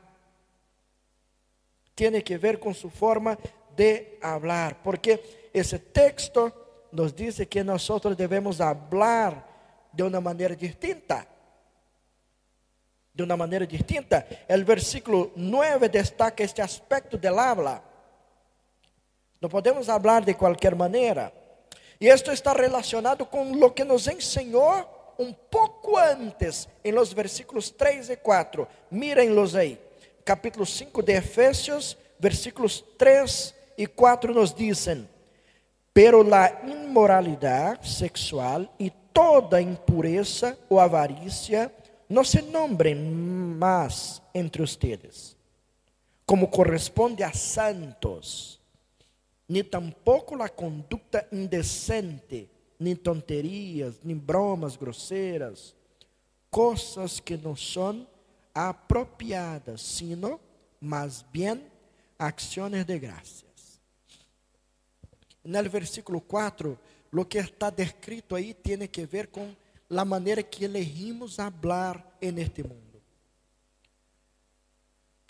Tem 1.94 2.18
que 2.22 2.38
ver 2.38 2.58
com 2.58 2.72
sua 2.72 2.90
forma 2.90 3.36
de 3.76 4.16
falar, 4.22 4.76
porque 4.76 5.22
esse 5.52 5.78
texto 5.78 6.50
nos 6.90 7.12
diz 7.12 7.36
que 7.44 7.62
nós 7.62 7.86
devemos 8.16 8.56
falar 8.56 9.90
de 9.92 10.02
uma 10.02 10.18
maneira 10.18 10.56
distinta. 10.56 11.26
De 13.14 13.22
uma 13.22 13.36
maneira 13.36 13.66
distinta. 13.66 14.26
O 14.48 14.64
versículo 14.64 15.32
9 15.36 15.90
destaca 15.90 16.42
este 16.42 16.62
aspecto 16.62 17.18
del 17.18 17.38
habla. 17.38 17.84
Não 19.42 19.50
podemos 19.50 19.84
falar 19.84 20.24
de 20.24 20.32
qualquer 20.32 20.74
maneira. 20.74 21.30
E 22.00 22.08
isto 22.08 22.32
está 22.32 22.54
relacionado 22.54 23.26
com 23.26 23.52
o 23.62 23.70
que 23.70 23.84
nos 23.84 24.08
ensinou 24.08 24.95
um 25.18 25.32
pouco 25.32 25.96
antes, 25.96 26.68
em 26.84 26.92
los 26.92 27.12
versículos 27.12 27.70
3 27.70 28.10
e 28.10 28.16
4. 28.16 28.66
Mírenlos 28.90 29.54
aí. 29.54 29.78
Capítulo 30.24 30.66
5 30.66 31.02
de 31.02 31.12
Efésios, 31.12 31.96
versículos 32.18 32.84
3 32.98 33.54
e 33.78 33.86
4 33.86 34.34
nos 34.34 34.52
dizem: 34.52 35.08
Pero 35.94 36.22
la 36.22 36.60
inmoralidade 36.64 37.88
sexual 37.88 38.66
e 38.78 38.90
toda 39.12 39.60
impureza 39.60 40.58
ou 40.68 40.80
avarícia 40.80 41.72
não 42.08 42.24
se 42.24 42.42
nombrem 42.42 42.94
mais 42.94 44.20
entre 44.34 44.62
ustedes, 44.62 45.36
como 46.24 46.48
corresponde 46.48 47.22
a 47.22 47.32
santos 47.32 48.56
ni 49.48 49.62
tampoco 49.62 50.34
la 50.34 50.48
conducta 50.48 51.26
indecente, 51.32 52.48
ni 52.78 52.94
tonterías, 52.94 53.96
ni 54.02 54.14
bromas 54.14 54.78
groseras, 54.78 55.74
cosas 56.50 57.20
que 57.20 57.36
no 57.36 57.56
son 57.56 58.08
apropiadas, 58.52 59.80
sino 59.80 60.40
más 60.80 61.24
bien 61.32 61.68
acciones 62.18 62.86
de 62.86 62.98
gracias. 62.98 63.80
En 65.44 65.54
el 65.54 65.68
versículo 65.68 66.20
4, 66.20 66.78
lo 67.10 67.28
que 67.28 67.38
está 67.38 67.70
descrito 67.70 68.34
ahí 68.34 68.54
tiene 68.54 68.88
que 68.88 69.06
ver 69.06 69.30
con 69.30 69.56
la 69.88 70.04
manera 70.04 70.42
que 70.42 70.64
elegimos 70.64 71.38
hablar 71.38 72.16
en 72.20 72.38
este 72.38 72.62
mundo. 72.62 73.00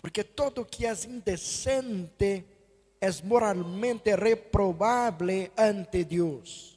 Porque 0.01 0.23
todo 0.23 0.65
que 0.65 0.87
es 0.87 1.05
indecente, 1.05 2.45
es 2.99 3.23
moralmente 3.23 4.15
reprobable 4.15 5.51
ante 5.55 6.03
Dios. 6.03 6.76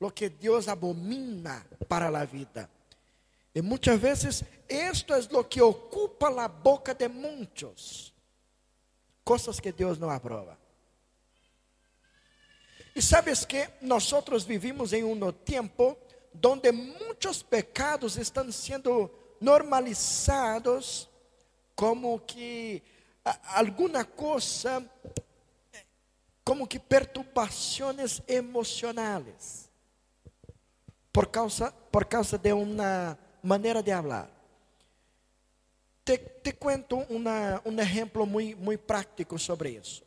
Lo 0.00 0.12
que 0.12 0.30
Dios 0.30 0.66
abomina 0.66 1.64
para 1.86 2.10
la 2.10 2.26
vida. 2.26 2.68
Y 3.54 3.60
muchas 3.62 4.00
veces 4.00 4.44
esto 4.66 5.14
es 5.14 5.30
lo 5.30 5.48
que 5.48 5.60
ocupa 5.60 6.30
la 6.30 6.48
boca 6.48 6.94
de 6.94 7.08
muchos. 7.08 8.12
Cosas 9.22 9.60
que 9.60 9.72
Dios 9.72 9.98
no 9.98 10.10
aprueba. 10.10 10.56
E 12.94 13.00
sabes 13.00 13.46
que 13.46 13.68
nosotros 13.80 14.44
vivimos 14.44 14.92
em 14.92 15.04
um 15.04 15.32
tempo 15.32 15.96
donde 16.32 16.72
muitos 16.72 17.42
pecados 17.42 18.16
estão 18.16 18.50
sendo 18.50 19.10
normalizados 19.40 21.08
como 21.74 22.18
que 22.20 22.82
alguma 23.54 24.04
coisa 24.04 24.84
como 26.44 26.66
que 26.66 26.78
perturbações 26.78 28.20
emocionais 28.26 29.69
por 31.12 31.26
causa 31.28 31.72
por 31.90 32.04
causa 32.04 32.38
de 32.38 32.52
uma 32.52 33.18
maneira 33.42 33.82
de 33.82 33.90
falar. 33.90 34.30
Te, 36.04 36.18
te 36.18 36.52
cuento 36.52 36.96
uma, 37.08 37.60
um 37.64 37.78
exemplo 37.80 38.26
muito, 38.26 38.60
muito 38.60 38.80
prático 38.80 39.38
sobre 39.38 39.70
isso. 39.70 40.02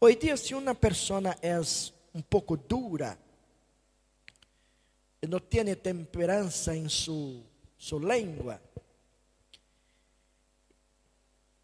Hoje 0.00 0.16
dia, 0.16 0.36
se 0.36 0.54
uma 0.54 0.74
pessoa 0.74 1.36
é 1.42 1.58
um 2.14 2.22
pouco 2.22 2.56
dura, 2.56 3.18
e 5.20 5.26
não 5.26 5.40
tem 5.40 5.74
temperança 5.74 6.74
em 6.76 6.88
sua, 6.88 7.42
sua 7.76 8.14
língua, 8.14 8.62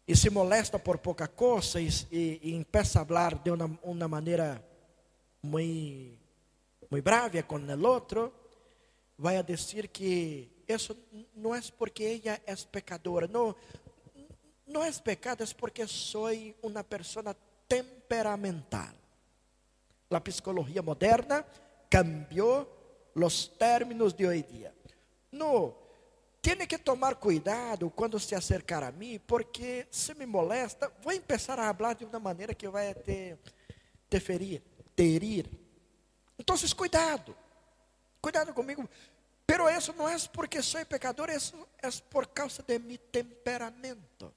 e 0.07 0.15
se 0.15 0.29
molesta 0.29 0.77
por 0.77 0.97
pouca 0.97 1.27
coisa 1.27 1.79
e, 1.79 1.87
e, 2.11 2.39
e 2.43 2.53
empieza 2.53 3.01
a 3.01 3.05
falar 3.05 3.35
de 3.35 3.49
uma, 3.49 3.79
uma 3.81 4.07
maneira 4.07 4.63
muito, 5.41 6.24
muito 6.89 7.03
brava 7.03 7.41
com 7.43 7.57
o 7.57 7.87
outro, 7.87 8.33
vai 9.17 9.37
a 9.37 9.41
dizer 9.41 9.87
que 9.87 10.51
isso 10.67 10.95
não 11.35 11.53
é 11.53 11.61
porque 11.77 12.21
ela 12.23 12.39
é 12.45 12.55
pecadora, 12.71 13.27
não, 13.27 13.55
não 14.67 14.83
é 14.83 14.91
pecado, 14.91 15.43
é 15.43 15.47
porque 15.57 15.87
sou 15.87 16.27
uma 16.61 16.83
pessoa 16.83 17.35
temperamental. 17.67 18.93
A 20.09 20.21
psicologia 20.21 20.81
moderna 20.81 21.45
cambiou 21.89 22.67
os 23.15 23.47
términos 23.47 24.13
de 24.13 24.25
hoje 24.25 24.43
dia. 24.43 24.75
Não 25.31 25.75
Tiene 26.45 26.67
que 26.67 26.77
tomar 26.77 27.15
cuidado 27.15 27.89
quando 27.89 28.19
se 28.19 28.35
acercar 28.35 28.83
a 28.83 28.91
mim, 28.91 29.19
porque 29.25 29.87
se 29.89 30.13
me 30.13 30.27
molesta, 30.27 30.91
vou 31.01 31.19
começar 31.19 31.59
a 31.59 31.73
falar 31.73 31.95
de 31.95 32.05
uma 32.05 32.19
maneira 32.19 32.53
que 32.53 32.67
vai 32.67 32.93
te, 32.93 33.35
te 34.07 34.19
ferir, 34.19 34.61
te 34.95 35.03
herir. 35.03 35.49
Então, 36.37 36.55
cuidado, 36.75 37.35
cuidado 38.21 38.53
comigo. 38.53 38.87
Pero 39.47 39.69
isso 39.69 39.93
não 39.93 40.09
é 40.09 40.17
porque 40.33 40.61
sou 40.61 40.85
pecador, 40.85 41.29
isso 41.29 41.55
é 41.81 41.89
por 42.09 42.27
causa 42.27 42.63
de 42.63 42.79
mi 42.79 42.97
temperamento. 42.97 44.33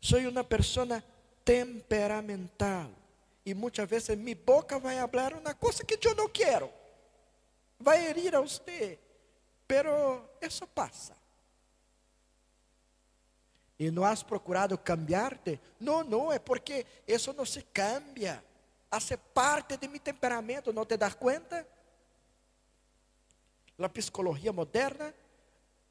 Sou 0.00 0.18
uma 0.20 0.44
pessoa 0.44 1.02
temperamental. 1.44 2.90
E 3.46 3.54
muitas 3.54 3.88
vezes 3.88 4.16
minha 4.16 4.36
boca 4.36 4.78
vai 4.78 4.96
falar 5.08 5.34
uma 5.34 5.54
coisa 5.54 5.84
que 5.84 5.98
eu 6.06 6.14
não 6.14 6.28
quero. 6.28 6.70
Vai 7.78 8.06
herir 8.06 8.34
a 8.34 8.40
você 8.40 8.98
pero 9.70 10.28
isso 10.42 10.66
passa. 10.66 11.16
E 13.78 13.88
não 13.88 14.02
has 14.02 14.20
procurado 14.20 14.76
cambiar-te? 14.76 15.60
Não, 15.78 16.02
não, 16.02 16.32
é 16.32 16.40
porque 16.40 16.84
isso 17.06 17.32
não 17.32 17.46
se 17.46 17.62
cambia. 17.62 18.42
Hace 18.90 19.16
parte 19.16 19.76
de 19.76 19.86
meu 19.86 20.00
temperamento, 20.00 20.72
não 20.72 20.84
te 20.84 20.96
das 20.96 21.14
conta? 21.14 21.66
A 23.78 23.88
psicologia 23.88 24.52
moderna 24.52 25.14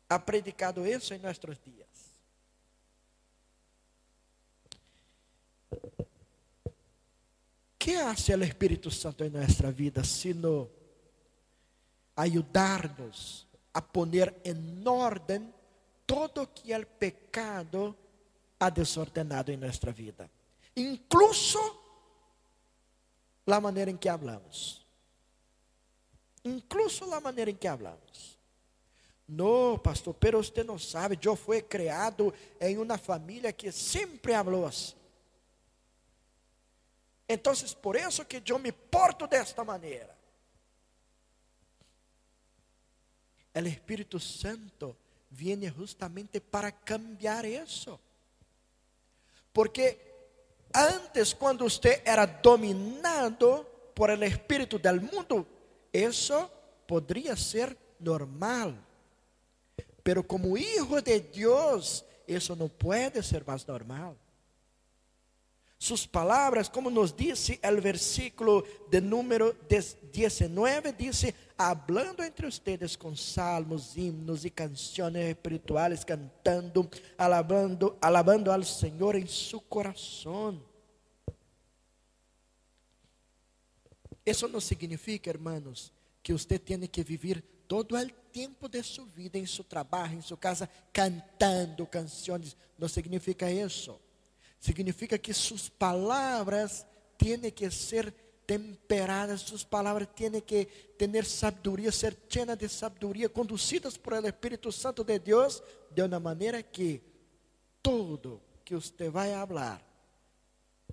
ha 0.07 0.19
predicado 0.19 0.85
isso 0.85 1.13
em 1.13 1.19
nossos 1.19 1.57
dias. 1.65 1.89
que 7.79 7.95
hace 7.95 8.35
o 8.35 8.43
Espírito 8.43 8.91
Santo 8.91 9.23
em 9.23 9.29
nossa 9.29 9.71
vida, 9.71 10.03
sino 10.03 10.69
ayudarnos 12.15 13.47
a 13.73 13.81
poner 13.81 14.41
en 14.43 14.85
orden 14.85 15.51
todo 16.05 16.53
que 16.53 16.73
el 16.73 16.85
pecado 16.85 17.95
ha 18.59 18.69
desordenado 18.69 19.53
en 19.53 19.62
nuestra 19.62 19.93
vida, 19.93 20.29
incluso 20.75 21.79
la 23.49 23.59
manera 23.59 23.89
en 23.91 23.97
que 23.97 24.09
hablamos. 24.09 24.85
Incluso 26.43 27.05
la 27.05 27.19
manera 27.19 27.49
en 27.51 27.57
que 27.57 27.67
hablamos. 27.67 28.38
No, 29.27 29.79
pastor, 29.83 30.15
pero 30.15 30.39
usted 30.39 30.65
não 30.65 30.79
sabe, 30.79 31.19
eu 31.21 31.35
fui 31.35 31.62
criado 31.62 32.33
em 32.59 32.77
uma 32.77 32.97
família 32.97 33.53
que 33.53 33.71
sempre 33.71 34.33
falou 34.33 34.65
assim. 34.65 34.95
Então, 37.27 37.53
por 37.81 37.95
isso 37.95 38.25
que 38.25 38.41
eu 38.47 38.57
me 38.57 38.71
porto 38.71 39.27
desta 39.27 39.63
maneira. 39.63 40.19
el 43.53 43.67
Espíritu 43.67 44.19
Santo 44.19 44.95
viene 45.29 45.69
justamente 45.69 46.39
para 46.39 46.71
cambiar 46.71 47.45
eso. 47.45 47.99
Porque 49.51 50.09
antes, 50.73 51.34
cuando 51.34 51.65
usted 51.65 52.01
era 52.05 52.25
dominado 52.25 53.67
por 53.93 54.12
el 54.12 54.23
espíritu 54.23 54.79
del 54.79 55.01
mundo, 55.01 55.45
eso 55.91 56.49
podría 56.86 57.36
ser 57.36 57.77
normal. 57.99 58.79
Pero 60.03 60.25
como 60.25 60.58
hijo 60.58 61.01
de 61.01 61.19
Dios, 61.19 62.05
eso 62.25 62.55
no 62.55 62.67
puede 62.67 63.21
ser 63.23 63.45
más 63.45 63.67
normal. 63.67 64.15
Sus 65.77 66.05
palabras, 66.05 66.69
como 66.69 66.89
nos 66.89 67.15
dice 67.15 67.60
el 67.63 67.79
versículo 67.79 68.65
de 68.89 68.99
número 68.99 69.55
19, 70.12 70.93
dice, 70.93 71.34
hablando 71.62 72.24
entre 72.24 72.48
ustedes 72.48 72.98
con 72.98 73.17
salmos, 73.17 73.98
himnos 73.98 74.45
y 74.45 74.50
canciones 74.50 75.28
espirituales, 75.28 76.06
cantando, 76.06 76.89
alabando, 77.17 77.98
alabando 78.00 78.54
al 78.54 78.63
Señor 78.63 79.17
en 79.17 79.28
su 79.28 79.60
corazón. 79.67 80.63
Eso 84.24 84.48
no 84.48 84.62
significa, 84.62 85.30
hermanos, 85.30 85.91
que 86.24 86.34
usted 86.34 86.62
tiene 86.62 86.88
que 86.88 87.04
vivir 87.04 87.43
todo 87.67 87.98
el 87.98 88.13
tiempo 88.32 88.69
de 88.69 88.82
su 88.82 89.06
vida 89.08 89.38
en 89.38 89.48
su 89.48 89.65
trabajo, 89.65 90.13
en 90.13 90.24
su 90.24 90.38
casa, 90.38 90.69
cantando 90.93 91.89
canciones. 91.89 92.56
No 92.78 92.88
significa 92.88 93.50
eso. 93.50 94.00
Significa 94.62 95.17
que 95.17 95.34
sus 95.34 95.69
palabras 95.69 96.88
tienen 97.17 97.52
que 97.52 97.69
ser 97.69 98.29
temperadas, 98.49 99.41
sus 99.41 99.63
palabras 99.63 100.09
tienen 100.15 100.41
que 100.41 100.65
tener 100.97 101.23
sabiduría, 101.23 101.91
ser 101.91 102.17
llenas 102.27 102.57
de 102.57 102.67
sabiduría, 102.67 103.29
conducidas 103.29 103.95
por 103.99 104.15
el 104.15 104.25
Espíritu 104.25 104.71
Santo 104.71 105.03
de 105.03 105.19
Dios, 105.19 105.62
de 105.91 106.01
una 106.01 106.19
manera 106.19 106.63
que 106.63 106.99
todo 107.79 108.41
que 108.65 108.75
usted 108.75 109.12
vaya 109.12 109.38
a 109.38 109.41
hablar 109.43 109.85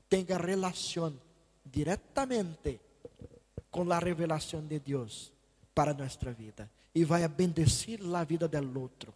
tenga 0.07 0.37
relación 0.37 1.19
directamente 1.65 2.79
con 3.71 3.89
la 3.89 4.01
revelación 4.01 4.69
de 4.69 4.79
Dios 4.79 5.33
para 5.73 5.95
nuestra 5.95 6.35
vida 6.35 6.69
y 6.93 7.05
vaya 7.05 7.25
a 7.25 7.29
bendecir 7.29 8.03
la 8.03 8.27
vida 8.27 8.47
del 8.47 8.77
otro. 8.77 9.15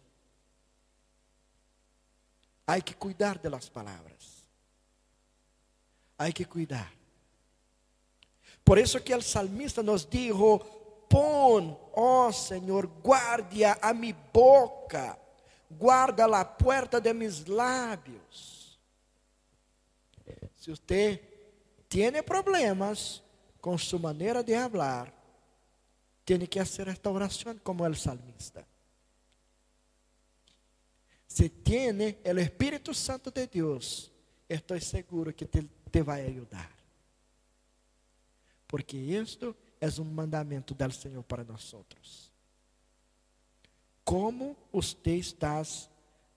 Hay 2.65 2.81
que 2.81 2.95
cuidar 2.95 3.39
de 3.39 3.51
las 3.51 3.69
palabras. 3.69 4.47
Hay 6.17 6.33
que 6.33 6.47
cuidar. 6.47 7.00
Por 8.71 8.79
eso 8.79 9.03
que 9.03 9.11
el 9.11 9.21
salmista 9.21 9.83
nos 9.83 10.09
dijo, 10.09 11.05
pon, 11.09 11.77
oh 11.91 12.31
Señor, 12.31 12.89
guardia 13.03 13.77
a 13.81 13.93
mi 13.93 14.15
boca, 14.31 15.19
guarda 15.69 16.25
la 16.25 16.57
puerta 16.57 17.01
de 17.01 17.13
mis 17.13 17.45
labios. 17.49 18.79
Si 20.55 20.71
usted 20.71 21.19
tiene 21.89 22.23
problemas 22.23 23.21
con 23.59 23.77
su 23.77 23.99
manera 23.99 24.41
de 24.41 24.55
hablar, 24.55 25.13
tiene 26.23 26.47
que 26.47 26.61
hacer 26.61 26.87
esta 26.87 27.09
oración 27.09 27.59
como 27.61 27.85
el 27.85 27.97
salmista. 27.97 28.65
Si 31.27 31.49
tiene 31.49 32.19
el 32.23 32.37
Espíritu 32.39 32.93
Santo 32.93 33.31
de 33.31 33.47
Dios, 33.47 34.09
estoy 34.47 34.79
seguro 34.79 35.35
que 35.35 35.45
te, 35.45 35.61
te 35.91 36.01
va 36.01 36.13
a 36.13 36.19
ayudar. 36.19 36.80
Porque 38.71 39.19
esto 39.19 39.55
es 39.79 39.99
un 39.99 40.15
mandamiento 40.15 40.73
del 40.73 40.93
Señor 40.93 41.25
para 41.25 41.43
nosotros. 41.43 42.31
¿Cómo 44.03 44.55
usted 44.71 45.11
está 45.11 45.61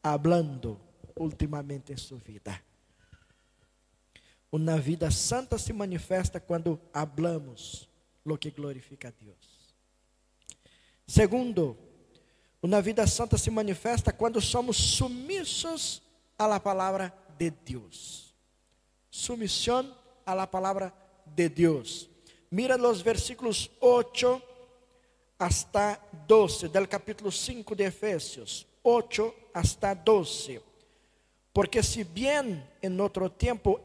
hablando 0.02 0.80
últimamente 1.14 1.92
en 1.92 1.98
su 1.98 2.18
vida? 2.18 2.60
Una 4.50 4.76
vida 4.76 5.10
santa 5.10 5.56
se 5.58 5.72
manifesta 5.72 6.40
quando 6.40 6.80
hablamos 6.92 7.88
lo 8.24 8.38
que 8.38 8.50
glorifica 8.50 9.08
a 9.08 9.12
Deus. 9.12 9.74
Segundo, 11.06 11.78
uma 12.60 12.80
vida 12.80 13.06
santa 13.06 13.38
se 13.38 13.50
manifesta 13.50 14.12
quando 14.12 14.40
somos 14.40 14.76
sumissos 14.76 16.02
à 16.36 16.48
la 16.48 16.58
palavra 16.58 17.14
de 17.38 17.50
Deus. 17.50 18.34
A 20.26 20.34
la 20.34 20.50
palavra 20.50 20.92
de 21.36 21.48
Deus. 21.48 22.10
Mira 22.54 22.76
los 22.76 23.02
versículos 23.02 23.68
8 23.80 24.40
hasta 25.38 26.00
12 26.28 26.68
del 26.68 26.88
capítulo 26.88 27.28
5 27.28 27.74
de 27.74 27.86
Efesios. 27.86 28.64
8 28.80 29.34
hasta 29.52 29.92
12. 29.92 30.62
Porque 31.52 31.82
si 31.82 32.04
bien 32.04 32.64
en 32.80 33.00
otro 33.00 33.28
tiempo 33.28 33.80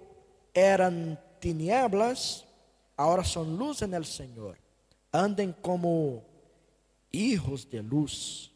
eram 0.54 1.18
tinieblas, 1.40 2.46
agora 2.96 3.24
são 3.24 3.42
luz 3.42 3.82
en 3.82 3.96
el 3.96 4.06
Senhor. 4.06 4.56
Andem 5.12 5.52
como 5.52 6.24
hijos 7.12 7.68
de 7.68 7.82
luz. 7.82 8.52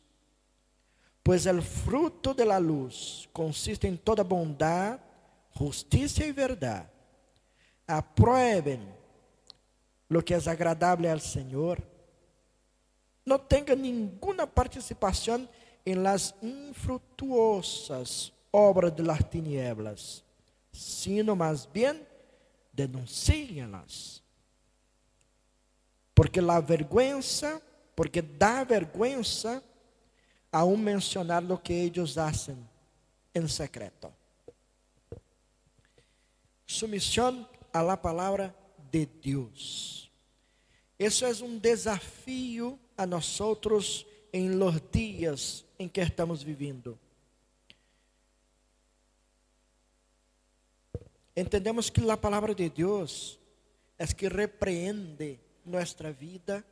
Pois 1.23 1.47
el 1.47 1.63
fruto 1.63 2.35
de 2.35 2.45
la 2.45 2.59
luz 2.59 3.27
consiste 3.33 3.87
em 3.87 3.97
toda 3.97 4.23
bondade, 4.23 5.01
justiça 5.57 6.23
e 6.23 6.31
verdade. 6.31 6.87
Aprueben 7.87 9.01
lo 10.13 10.23
que 10.23 10.35
es 10.35 10.47
agradable 10.47 11.09
al 11.09 11.19
Senhor. 11.19 11.81
Não 13.25 13.39
tenha 13.39 13.75
nenhuma 13.75 14.45
participação 14.45 15.47
em 15.85 15.95
las 15.95 16.33
infrutuosas 16.41 18.31
obras 18.51 18.91
de 18.91 19.01
las 19.01 19.19
tinieblas 19.23 20.23
sino 20.73 21.35
más 21.35 21.71
bien 21.71 22.05
denuncíenlas. 22.73 24.21
Porque 26.13 26.41
la 26.41 26.59
vergüenza, 26.59 27.61
porque 27.95 28.21
da 28.21 28.63
vergüenza 28.63 29.61
aún 30.51 30.83
mencionar 30.83 31.43
lo 31.43 31.61
que 31.61 31.81
ellos 31.81 32.17
hacen 32.17 32.67
en 33.33 33.47
secreto. 33.47 34.11
Sumisión 36.65 37.47
a 37.71 37.83
la 37.83 37.99
palabra 37.99 38.53
de 38.91 39.07
Dios. 39.21 40.02
Eso 41.03 41.27
es 41.27 41.41
un 41.41 41.61
desafío 41.61 42.79
a 42.95 43.05
nosotros 43.05 44.07
en 44.31 44.57
los 44.57 44.89
días 44.89 45.65
en 45.77 45.89
que 45.89 46.01
estamos 46.01 46.45
viviendo. 46.45 46.97
Entendemos 51.35 51.91
que 51.91 52.09
a 52.09 52.15
palavra 52.15 52.53
de 52.53 52.69
Deus 52.69 53.37
é 53.99 54.07
que 54.07 54.29
repreende 54.29 55.41
nossa 55.65 56.09
vida, 56.13 56.63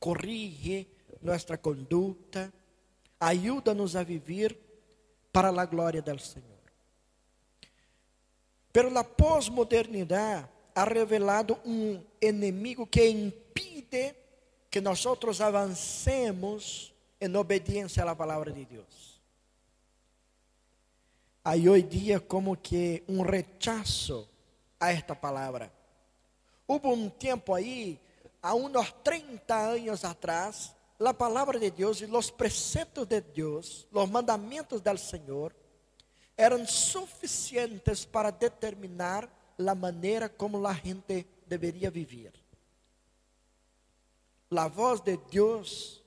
corrige 0.00 0.88
nossa 1.20 1.58
conduta, 1.58 2.50
ajuda-nos 3.20 3.94
a 3.94 4.02
viver 4.02 4.58
para 5.30 5.48
a 5.50 5.66
glória 5.66 6.00
do 6.00 6.18
Senhor. 6.18 6.64
Pero 8.72 8.88
a 8.98 9.04
pós-modernidade 9.04 10.53
ha 10.74 10.84
revelado 10.84 11.58
um 11.64 12.02
inimigo 12.20 12.86
que 12.86 13.08
impide 13.08 14.16
que 14.70 14.80
nós 14.80 15.06
avancemos 15.40 16.92
em 17.20 17.36
obediência 17.36 18.04
à 18.04 18.14
palavra 18.14 18.50
de 18.50 18.64
Deus. 18.64 19.20
Hay 21.44 21.68
hoy 21.68 21.82
día 21.82 22.18
como 22.20 22.56
que 22.56 23.04
un 23.06 23.24
rechazo 23.24 24.28
a 24.80 24.92
esta 24.92 25.14
palabra. 25.14 25.70
Hubo 26.66 26.92
un 26.92 27.10
tiempo 27.10 27.54
ahí, 27.54 28.00
a 28.40 28.54
unos 28.54 28.94
30 29.02 29.72
años 29.72 30.04
atrás, 30.04 30.74
la 30.98 31.12
palabra 31.12 31.58
de 31.58 31.70
Dios 31.70 32.00
y 32.00 32.06
los 32.06 32.32
preceptos 32.32 33.08
de 33.08 33.20
Dios, 33.20 33.86
los 33.92 34.10
mandamientos 34.10 34.82
del 34.82 34.98
Señor, 34.98 35.54
eran 36.36 36.66
suficientes 36.66 38.06
para 38.06 38.32
determinar 38.32 39.28
la 39.56 39.74
manera 39.74 40.28
como 40.28 40.60
la 40.60 40.74
gente 40.74 41.26
debería 41.46 41.90
vivir. 41.90 42.32
La 44.50 44.66
voz 44.68 45.04
de 45.04 45.18
Dios 45.30 46.02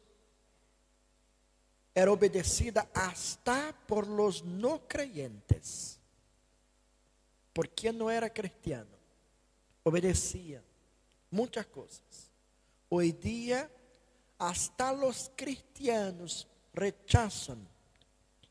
era 1.94 2.12
obedecida 2.12 2.90
hasta 2.94 3.76
por 3.88 4.08
los 4.08 4.44
no 4.44 4.88
creyentes. 4.88 6.00
Por 7.54 7.70
quien 7.70 7.98
no 7.98 8.12
era 8.12 8.32
cristiano, 8.32 8.96
obedecía 9.84 10.62
muchas 11.32 11.66
cosas. 11.66 12.32
Hoy 12.90 13.12
día, 13.12 13.70
hasta 14.38 14.94
los 14.94 15.32
cristianos 15.36 16.48
rechazan 16.74 17.68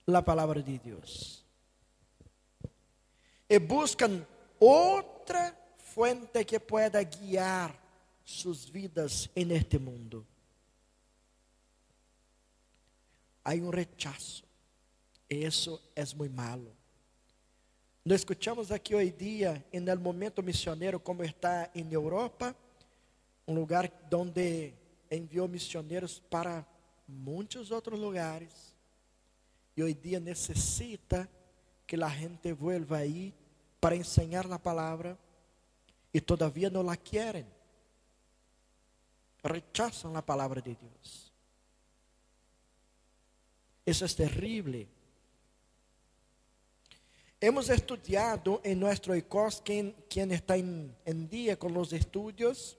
la 0.06 0.24
palabra 0.24 0.60
de 0.60 0.78
Dios. 0.78 1.44
Y 3.48 3.58
buscan 3.58 4.26
otra 4.58 5.56
fuente 5.78 6.44
que 6.44 6.60
pueda 6.60 7.02
guiar 7.02 7.78
sus 8.24 8.70
vidas 8.70 9.30
en 9.34 9.52
este 9.52 9.78
mundo. 9.78 10.24
hay 13.46 13.60
un 13.60 13.72
rechazo. 13.72 14.44
Eso 15.28 15.80
es 15.94 16.14
muy 16.16 16.28
malo. 16.28 16.72
Lo 18.02 18.12
escuchamos 18.12 18.72
aquí 18.72 18.92
hoy 18.92 19.12
día 19.12 19.64
en 19.70 19.88
el 19.88 20.00
momento 20.00 20.42
misionero 20.42 21.02
como 21.02 21.22
está 21.22 21.70
en 21.72 21.92
Europa, 21.92 22.56
un 23.46 23.54
lugar 23.54 23.92
donde 24.10 24.74
envió 25.08 25.46
misioneros 25.46 26.20
para 26.28 26.66
muchos 27.06 27.70
otros 27.70 28.00
lugares. 28.00 28.74
Y 29.76 29.82
hoy 29.82 29.94
día 29.94 30.18
necesita 30.18 31.28
que 31.86 31.96
la 31.96 32.10
gente 32.10 32.52
vuelva 32.52 32.98
ahí 32.98 33.32
para 33.86 33.94
enseñar 33.94 34.46
la 34.46 34.58
palabra 34.58 35.16
y 36.12 36.20
todavía 36.20 36.68
no 36.68 36.82
la 36.82 36.96
quieren. 36.96 37.46
Rechazan 39.44 40.12
la 40.12 40.26
palabra 40.26 40.60
de 40.60 40.74
Dios. 40.74 41.32
Isso 43.84 44.04
é 44.04 44.08
terrível. 44.08 44.88
Hemos 47.40 47.68
estudiado 47.68 48.60
em 48.64 48.74
nosso 48.74 49.14
ICOS, 49.14 49.60
quem, 49.60 49.94
quem 50.08 50.32
está 50.32 50.58
em, 50.58 50.92
dia 51.30 51.56
com 51.56 51.68
os 51.78 51.92
estudos, 51.92 52.76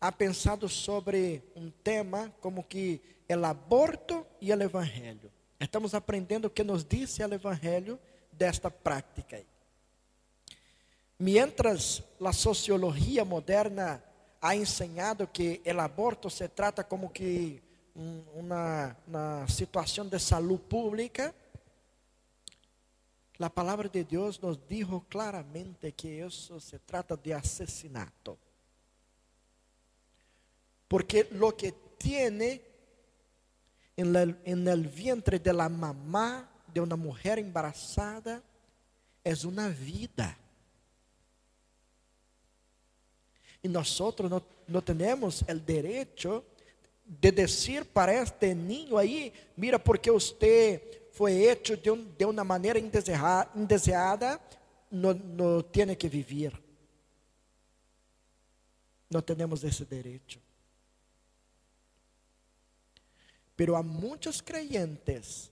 ha 0.00 0.12
pensado 0.12 0.68
sobre 0.68 1.42
um 1.56 1.72
tema 1.72 2.32
como 2.40 2.62
que 2.62 3.00
o 3.28 3.44
aborto 3.44 4.24
e 4.40 4.52
o 4.52 4.62
evangelho. 4.62 5.28
Estamos 5.58 5.92
aprendendo 5.92 6.44
o 6.44 6.50
que 6.50 6.62
nos 6.62 6.84
disse 6.84 7.24
o 7.24 7.34
evangelho 7.34 7.98
desta 8.30 8.70
prática 8.70 9.38
aí. 9.38 9.55
Mientras 11.18 12.02
a 12.20 12.32
sociologia 12.32 13.24
moderna 13.24 14.02
ha 14.40 14.54
enseñado 14.54 15.32
que 15.32 15.62
o 15.64 15.80
aborto 15.80 16.28
se 16.28 16.48
trata 16.48 16.84
como 16.84 17.10
que 17.10 17.62
uma, 18.34 18.96
uma 19.06 19.48
situação 19.48 20.06
de 20.06 20.18
saúde 20.18 20.62
pública, 20.68 21.34
a 23.38 23.50
palavra 23.50 23.88
de 23.88 24.04
Deus 24.04 24.40
nos 24.40 24.58
dijo 24.68 25.04
claramente 25.08 25.92
que 25.92 26.08
isso 26.24 26.60
se 26.60 26.78
trata 26.78 27.16
de 27.16 27.34
assassinato. 27.34 28.38
Porque 30.88 31.28
lo 31.32 31.56
que 31.56 31.72
tiene 31.98 32.62
en, 33.96 34.12
la, 34.12 34.22
en 34.44 34.68
el 34.68 34.86
vientre 34.86 35.38
de 35.38 35.52
la 35.52 35.68
mamá 35.68 36.48
de 36.72 36.80
una 36.80 36.96
mujer 36.96 37.38
embarazada 37.38 38.42
es 39.24 39.44
una 39.44 39.68
vida. 39.68 40.36
Y 43.66 43.68
nosotros 43.68 44.30
no, 44.30 44.40
no 44.68 44.80
tenemos 44.80 45.44
el 45.48 45.66
derecho 45.66 46.44
de 47.04 47.32
decir 47.32 47.84
para 47.84 48.22
este 48.22 48.54
niño 48.54 48.96
aí, 48.96 49.32
mira, 49.56 49.76
porque 49.76 50.08
você 50.08 51.08
foi 51.10 51.32
hecho 51.32 51.76
de, 51.76 51.90
um, 51.90 52.04
de 52.16 52.24
uma 52.24 52.44
maneira 52.44 52.78
indeseada, 52.78 54.40
não, 54.88 55.14
não 55.14 55.62
tem 55.62 55.96
que 55.96 56.08
viver. 56.08 56.56
Não 59.10 59.20
temos 59.20 59.64
esse 59.64 59.84
direito. 59.84 60.38
Pero 63.56 63.74
há 63.74 63.82
muitos 63.82 64.40
creyentes 64.40 65.50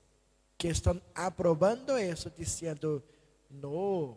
que 0.57 0.69
estão 0.69 1.03
aprobando 1.17 1.99
isso, 1.99 2.31
dizendo: 2.31 3.03
não, 3.51 4.17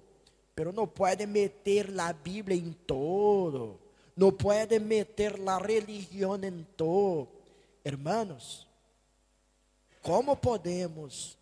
pero 0.53 0.71
não 0.71 0.87
pode 0.87 1.25
meter 1.25 1.99
a 1.99 2.11
Bíblia 2.11 2.57
em 2.57 2.73
todo, 2.73 3.79
não 4.17 4.31
pode 4.31 4.79
meter 4.79 5.39
a 5.47 5.57
religião 5.59 6.35
em 6.43 6.63
todo. 6.75 7.29
Hermanos, 7.85 8.67
como 10.01 10.35
podemos 10.35 11.37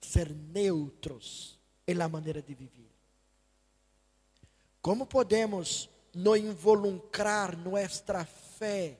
ser 0.00 0.34
neutros 0.34 1.56
em 1.86 1.94
la 1.94 2.08
maneira 2.08 2.42
de 2.42 2.52
viver? 2.52 2.90
Como 4.82 5.06
podemos 5.06 5.88
não 6.12 6.36
involucrar 6.36 7.56
nossa 7.56 8.24
fé 8.24 8.98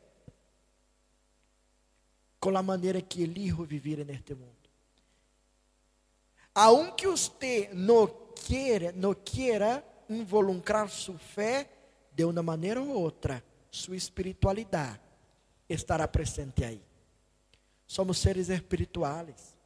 com 2.38 2.56
a 2.56 2.62
maneira 2.62 3.02
que 3.02 3.24
elijo 3.24 3.64
viver 3.64 4.06
neste 4.06 4.34
mundo. 4.34 4.52
Aunque 6.54 7.08
você 7.08 7.70
não 7.72 8.06
queira, 8.46 8.92
não 8.92 9.14
queira 9.14 9.84
involucrar 10.08 10.88
sua 10.88 11.18
fé 11.18 11.68
de 12.18 12.24
uma 12.24 12.42
maneira 12.42 12.82
ou 12.82 12.88
outra, 12.88 13.44
sua 13.70 13.94
espiritualidade 13.94 15.00
estará 15.68 16.08
presente 16.08 16.64
aí. 16.64 16.82
Somos 17.86 18.18
seres 18.18 18.48
espirituais. 18.48 19.56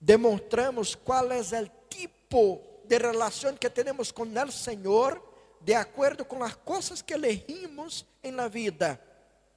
Demonstramos 0.00 0.94
qual 0.94 1.30
é 1.30 1.40
o 1.40 1.70
tipo 1.90 2.58
de 2.86 2.96
relação 2.96 3.54
que 3.54 3.68
temos 3.68 4.10
com 4.10 4.22
o 4.22 4.50
Senhor, 4.50 5.22
de 5.60 5.74
acordo 5.74 6.24
com 6.24 6.42
as 6.42 6.54
coisas 6.54 7.02
que 7.02 7.12
elegimos 7.12 8.06
em 8.22 8.32
la 8.32 8.48
vida 8.48 8.98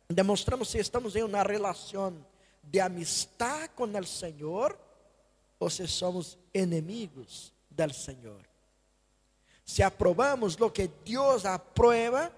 demonstramos 0.10 0.70
se 0.70 0.78
estamos 0.78 1.16
em 1.16 1.24
uma 1.24 1.42
relação 1.42 2.26
de 2.62 2.80
amistad 2.80 3.70
com 3.70 3.86
o 3.86 4.04
Senhor 4.06 4.78
ou 5.58 5.70
se 5.70 5.88
somos 5.88 6.38
enemigos 6.54 7.54
do 7.72 7.94
Senhor. 7.94 8.55
Se 9.66 9.82
aprobamos 9.84 10.58
lo 10.58 10.72
que 10.72 10.88
Deus 11.04 11.44
aprueba, 11.44 12.32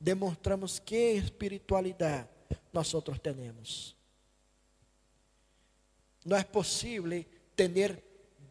demonstramos 0.00 0.78
que 0.78 1.12
espiritualidade 1.12 2.28
nós 2.72 2.92
temos. 3.22 3.94
Não 6.24 6.36
é 6.36 6.44
possível 6.44 7.24
ter 7.54 8.02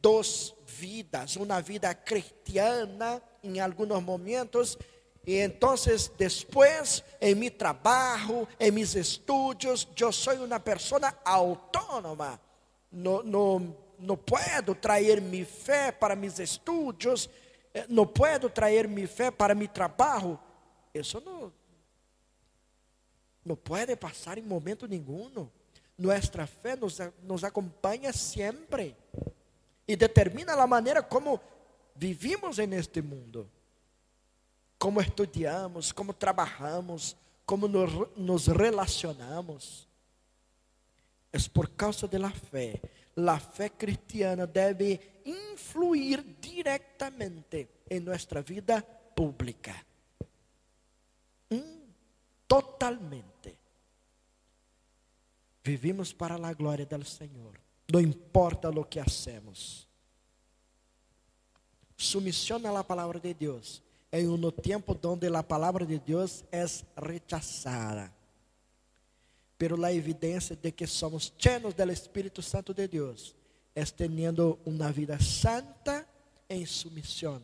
duas 0.02 0.54
vidas, 0.68 1.36
uma 1.36 1.62
vida 1.62 1.94
cristiana 1.96 3.22
em 3.44 3.60
alguns 3.60 4.02
momentos 4.04 4.78
e 5.26 5.38
então, 5.38 5.76
depois, 6.18 7.04
em 7.20 7.36
meu 7.36 7.52
trabalho, 7.52 8.48
em 8.60 8.72
meus 8.72 8.96
estudos, 8.96 9.88
eu 10.00 10.12
sou 10.12 10.34
uma 10.34 10.60
pessoa 10.60 11.16
autônoma. 11.24 12.40
Não 14.02 14.18
posso 14.18 14.76
trazer 14.76 15.22
minha 15.22 15.46
fé 15.46 15.92
para 15.92 16.16
meus 16.16 16.40
estudos, 16.40 17.30
eh, 17.74 17.86
não 17.88 18.06
posso 18.06 18.50
trazer 18.50 18.88
minha 18.88 19.08
fé 19.08 19.32
para 19.32 19.56
meu 19.56 19.68
trabalho. 19.68 20.40
Isso 20.94 21.22
não, 21.22 21.54
não 23.46 23.56
pode 23.56 23.96
passar 23.96 24.38
em 24.38 24.44
momento 24.44 24.88
nenhum. 24.88 25.50
Nossa 25.98 26.48
fé 26.48 26.76
nos, 26.76 26.98
nos 27.22 27.44
acompanha 27.44 28.12
sempre 28.12 28.96
e 29.88 29.96
determina 29.96 30.54
a 30.54 30.68
maneira 30.68 31.04
como 31.04 31.40
vivimos 31.96 32.58
neste 32.58 33.02
mundo 33.02 33.50
como 34.82 35.00
estudamos, 35.00 35.92
como 35.92 36.12
trabalhamos, 36.12 37.16
como 37.46 37.68
nos 37.68 38.48
relacionamos. 38.48 39.88
É 41.32 41.38
por 41.54 41.70
causa 41.70 42.08
da 42.08 42.32
fé. 42.32 42.82
A 43.16 43.40
fé 43.40 43.70
cristiana 43.70 44.48
deve 44.48 45.22
influir 45.26 46.24
diretamente 46.40 47.68
em 47.90 48.00
nossa 48.00 48.42
vida 48.42 48.82
pública. 48.82 49.76
Totalmente. 52.48 53.58
Vivimos 55.64 56.12
para 56.12 56.36
a 56.36 56.54
glória 56.54 56.86
do 56.86 57.06
Senhor. 57.06 57.60
Não 57.92 58.02
importa 58.02 58.70
o 58.70 58.84
que 58.84 59.00
hacemos. 59.00 59.88
Sumisión 61.96 62.66
a 62.66 62.72
la 62.72 62.84
palavra 62.84 63.20
de 63.20 63.34
Deus 63.34 63.82
em 64.12 64.28
um 64.28 64.52
tempo 64.52 65.00
onde 65.06 65.28
a 65.34 65.44
palavra 65.44 65.86
de 65.86 65.98
Deus 66.00 66.44
é 66.52 66.66
rechazada. 66.98 68.12
Pero 69.62 69.78
a 69.86 69.94
evidência 69.94 70.56
de 70.56 70.72
que 70.72 70.88
somos 70.88 71.32
llenos 71.38 71.76
do 71.76 71.92
Espírito 71.92 72.42
Santo 72.42 72.74
de 72.74 72.88
Deus 72.88 73.36
é 73.76 73.86
tendo 73.86 74.58
uma 74.66 74.92
vida 74.92 75.20
santa 75.22 76.04
em 76.50 76.66
submissão 76.66 77.40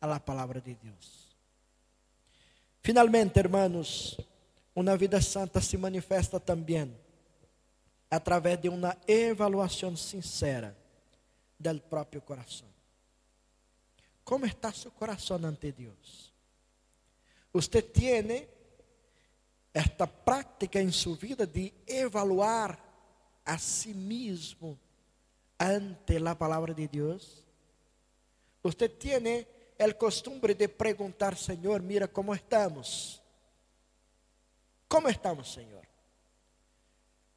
à 0.00 0.08
la 0.08 0.18
palavra 0.18 0.60
de 0.60 0.74
Deus. 0.74 1.36
Finalmente, 2.82 3.38
hermanos, 3.38 4.18
uma 4.74 4.96
vida 4.96 5.22
santa 5.22 5.60
se 5.60 5.78
manifesta 5.78 6.40
também 6.40 6.92
através 8.10 8.60
de 8.60 8.68
uma 8.68 8.96
evaluação 9.06 9.96
sincera 9.96 10.76
do 11.60 11.80
próprio 11.82 12.20
coração. 12.22 12.66
¿Cómo 14.24 14.46
está 14.46 14.72
su 14.72 14.90
corazón 14.90 15.44
ante 15.44 15.70
Dios? 15.70 16.32
Usted 17.52 17.92
tiene 17.92 18.48
esta 19.72 20.06
práctica 20.06 20.78
en 20.78 20.92
su 20.92 21.16
vida 21.16 21.46
de 21.46 21.72
evaluar 21.86 22.78
a 23.44 23.58
sí 23.58 23.94
mismo 23.94 24.78
ante 25.58 26.20
la 26.20 26.36
palabra 26.36 26.74
de 26.74 26.86
Dios. 26.88 27.44
Usted 28.62 28.90
tiene 28.98 29.46
el 29.78 29.96
costumbre 29.96 30.54
de 30.54 30.68
preguntar, 30.68 31.36
Señor, 31.36 31.82
mira 31.82 32.06
cómo 32.06 32.34
estamos. 32.34 33.20
¿Cómo 34.86 35.08
estamos, 35.08 35.50
Señor? 35.50 35.86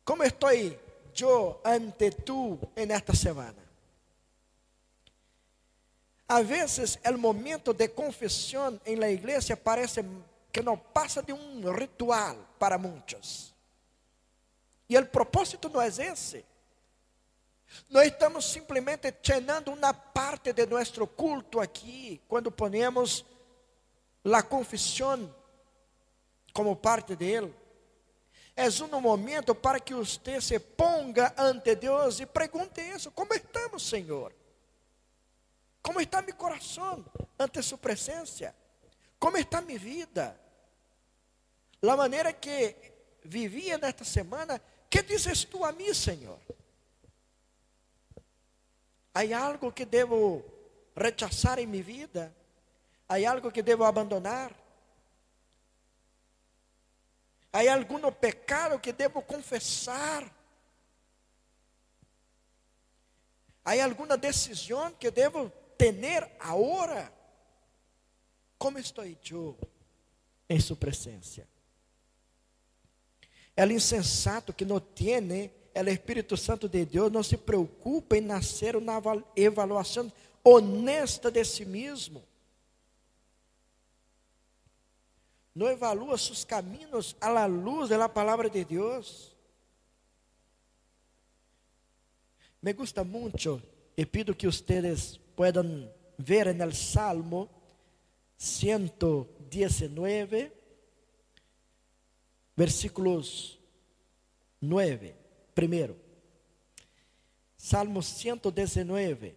¿Cómo 0.04 0.24
estoy 0.24 0.78
yo 1.14 1.62
ante 1.64 2.12
tú 2.12 2.60
en 2.76 2.92
esta 2.92 3.14
semana? 3.14 3.64
A 6.28 6.42
vezes, 6.42 7.00
o 7.06 7.18
momento 7.18 7.72
de 7.74 7.88
confissão 7.88 8.80
em 8.86 8.96
la 8.96 9.10
igreja 9.10 9.56
parece 9.56 10.04
que 10.56 10.62
não 10.62 10.78
passa 10.78 11.22
de 11.22 11.34
um 11.34 11.70
ritual 11.70 12.38
para 12.58 12.78
muitos. 12.78 13.54
E 14.88 14.98
o 14.98 15.06
propósito 15.06 15.68
não 15.68 15.82
é 15.82 15.90
esse. 15.90 16.46
Nós 17.90 18.08
estamos 18.08 18.46
simplesmente 18.46 19.14
llenando 19.28 19.74
uma 19.74 19.94
parte 19.94 20.54
de 20.54 20.66
nosso 20.66 21.06
culto 21.08 21.60
aqui, 21.60 22.22
quando 22.26 22.50
ponemos 22.54 23.26
a 24.24 24.42
confissão 24.44 25.36
como 26.54 26.74
parte 26.78 27.18
dele. 27.18 27.54
É 28.56 28.70
um 28.70 29.02
momento 29.02 29.54
para 29.54 29.82
que 29.82 29.94
você 29.94 30.40
se 30.40 30.58
ponga 30.58 31.34
ante 31.38 31.76
Deus 31.76 32.22
e 32.22 32.26
pergunte 32.26 32.80
isso: 32.80 33.12
como 33.12 33.34
estamos, 33.34 33.90
Senhor? 33.90 34.34
Como 35.82 36.00
está 36.00 36.22
meu 36.22 36.34
coração 36.34 37.04
ante 37.38 37.62
sua 37.62 37.78
presença? 37.78 38.56
como 39.20 39.38
está 39.38 39.60
minha 39.60 39.80
vida? 39.80 40.40
A 41.82 41.96
maneira 41.96 42.34
que 42.34 42.76
vivia 43.24 43.78
nesta 43.78 44.04
semana, 44.04 44.62
que 44.90 45.02
dizes 45.02 45.44
tu 45.44 45.64
a 45.64 45.72
mim, 45.72 45.94
Senhor? 45.94 46.40
Há 49.14 49.22
algo 49.38 49.72
que 49.72 49.86
devo 49.86 50.44
rechazar 50.96 51.60
em 51.60 51.68
minha 51.68 51.84
vida? 51.84 52.36
Há 53.08 53.16
algo 53.30 53.52
que 53.52 53.62
devo 53.62 53.84
abandonar? 53.84 54.54
Há 57.52 57.74
algum 57.74 58.12
pecado 58.12 58.80
que 58.80 58.92
devo 58.92 59.22
confessar? 59.22 60.30
Há 63.64 63.84
alguma 63.84 64.18
decisão 64.18 64.92
que 64.94 65.10
devo 65.10 65.50
ter 65.78 66.30
agora? 66.40 67.14
Como 68.58 68.78
estou 68.78 69.06
eu 69.06 69.58
em 70.50 70.60
sua 70.60 70.76
presença? 70.76 71.48
É 73.56 73.66
insensato 73.66 74.54
que 74.54 74.66
não 74.66 74.80
tem 74.80 75.52
o 75.76 75.90
Espírito 75.90 76.36
Santo 76.36 76.68
de 76.68 76.86
Deus, 76.86 77.12
não 77.12 77.24
se 77.24 77.38
preocupa 77.38 78.18
em 78.18 78.22
nascer 78.22 78.76
uma 78.76 78.98
avaliação 78.98 80.12
honesta 80.44 81.32
de 81.32 81.44
si 81.44 81.66
mesmo. 81.66 82.24
Não 85.54 85.70
evalua 85.70 86.18
seus 86.18 86.44
caminhos 86.44 87.16
à 87.22 87.46
luz 87.46 87.90
da 87.90 88.10
palavra 88.10 88.50
de 88.50 88.66
Deus. 88.66 89.34
Me 92.62 92.74
gusta 92.74 93.04
muito 93.04 93.62
e 93.96 94.06
pido 94.06 94.36
que 94.36 94.48
vocês 94.48 95.20
puedan 95.36 95.90
ver 96.18 96.48
en 96.48 96.62
el 96.62 96.74
Salmo 96.74 97.50
119, 98.38 100.52
versículos 102.56 103.60
9, 104.62 105.16
primero. 105.54 105.96
Salmo 107.58 108.02
119, 108.02 109.36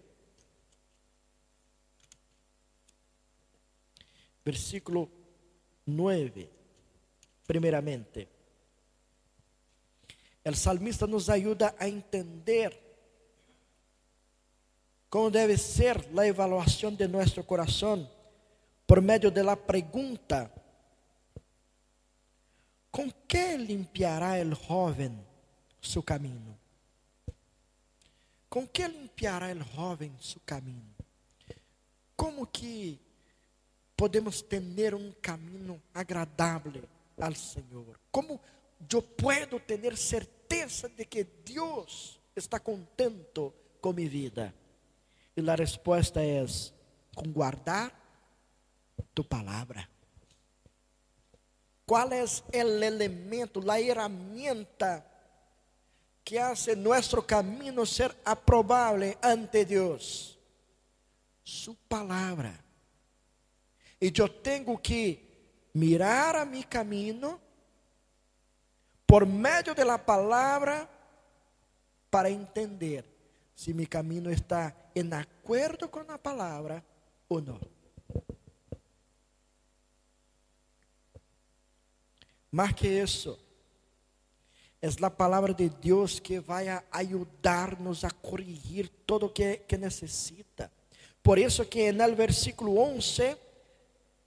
versículo 4.45 5.11
9, 5.87 6.51
primeiramente. 7.47 8.29
El 10.45 10.57
salmista 10.57 11.07
nos 11.07 11.29
ayuda 11.29 11.75
a 11.79 11.89
entender 11.89 12.89
como 15.09 15.31
deve 15.31 15.57
ser 15.57 16.07
a 16.17 16.27
evaluação 16.27 16.95
de 16.95 17.09
nosso 17.09 17.43
coração 17.45 18.09
por 18.87 19.01
meio 19.01 19.31
de 19.31 19.43
la 19.43 19.57
pergunta: 19.57 20.51
¿Con 22.91 23.13
que 23.27 23.57
limpiará 23.59 24.39
el 24.39 24.55
joven 24.55 25.25
su 25.81 26.03
camino? 26.03 26.57
¿Con 28.49 28.67
que 28.67 28.89
limpiará 28.89 29.51
el 29.51 29.63
joven 29.63 30.17
su 30.19 30.41
camino? 30.41 30.95
Como 32.17 32.51
que 32.51 32.99
podemos 33.95 34.43
ter 34.43 34.95
um 34.95 35.13
caminho 35.21 35.81
agradável 35.93 36.89
ao 37.21 37.35
Senhor? 37.35 37.99
Como 38.11 38.41
eu 38.91 39.03
posso 39.03 39.61
ter 39.61 39.97
certeza 39.97 40.89
de 40.89 41.05
que 41.05 41.25
Deus 41.25 42.19
está 42.35 42.59
contento 42.59 43.53
com 43.81 43.93
minha 43.93 44.09
vida? 44.09 44.55
E 45.37 45.51
a 45.51 45.55
resposta 45.55 46.23
é: 46.23 46.45
com 47.15 47.31
guardar 47.31 47.93
tu 49.15 49.23
palavra. 49.23 49.89
Qual 51.89 52.13
é 52.13 52.23
o 52.23 52.29
elemento, 52.53 53.71
a 53.71 53.81
herramienta 53.81 55.03
que 56.23 56.37
hace 56.37 56.77
nosso 56.77 57.23
caminho 57.23 57.87
ser 57.87 58.15
aprovável 58.27 59.17
ante 59.23 59.65
Deus? 59.65 60.39
Su 61.43 61.75
palavra. 61.89 62.53
E 63.99 64.13
eu 64.15 64.29
tenho 64.29 64.77
que 64.77 65.19
mirar 65.73 66.37
a 66.37 66.45
mi 66.45 66.63
caminho 66.63 67.41
por 69.07 69.25
meio 69.25 69.75
da 69.75 69.99
palavra 69.99 70.87
para 72.11 72.31
entender 72.31 73.07
se 73.57 73.73
meu 73.73 73.89
caminho 73.89 74.31
está 74.31 74.77
em 74.95 75.11
acordo 75.15 75.89
com 75.89 76.01
a 76.01 76.19
palavra 76.19 76.85
ou 77.31 77.41
não. 77.41 77.78
Marque 82.51 82.87
isso. 82.87 83.39
É 84.81 84.89
a 85.03 85.11
palavra 85.11 85.53
de 85.53 85.69
Deus 85.69 86.21
que 86.21 86.39
vai 86.39 86.67
ajudar-nos 86.93 88.05
a 88.05 88.11
corrigir 88.11 88.89
tudo 89.05 89.27
o 89.27 89.29
que, 89.29 89.57
que 89.59 89.77
necessita. 89.77 90.71
Por 91.23 91.37
isso 91.37 91.65
que 91.65 91.91
no 91.91 92.15
versículo 92.15 92.79
11 92.79 93.37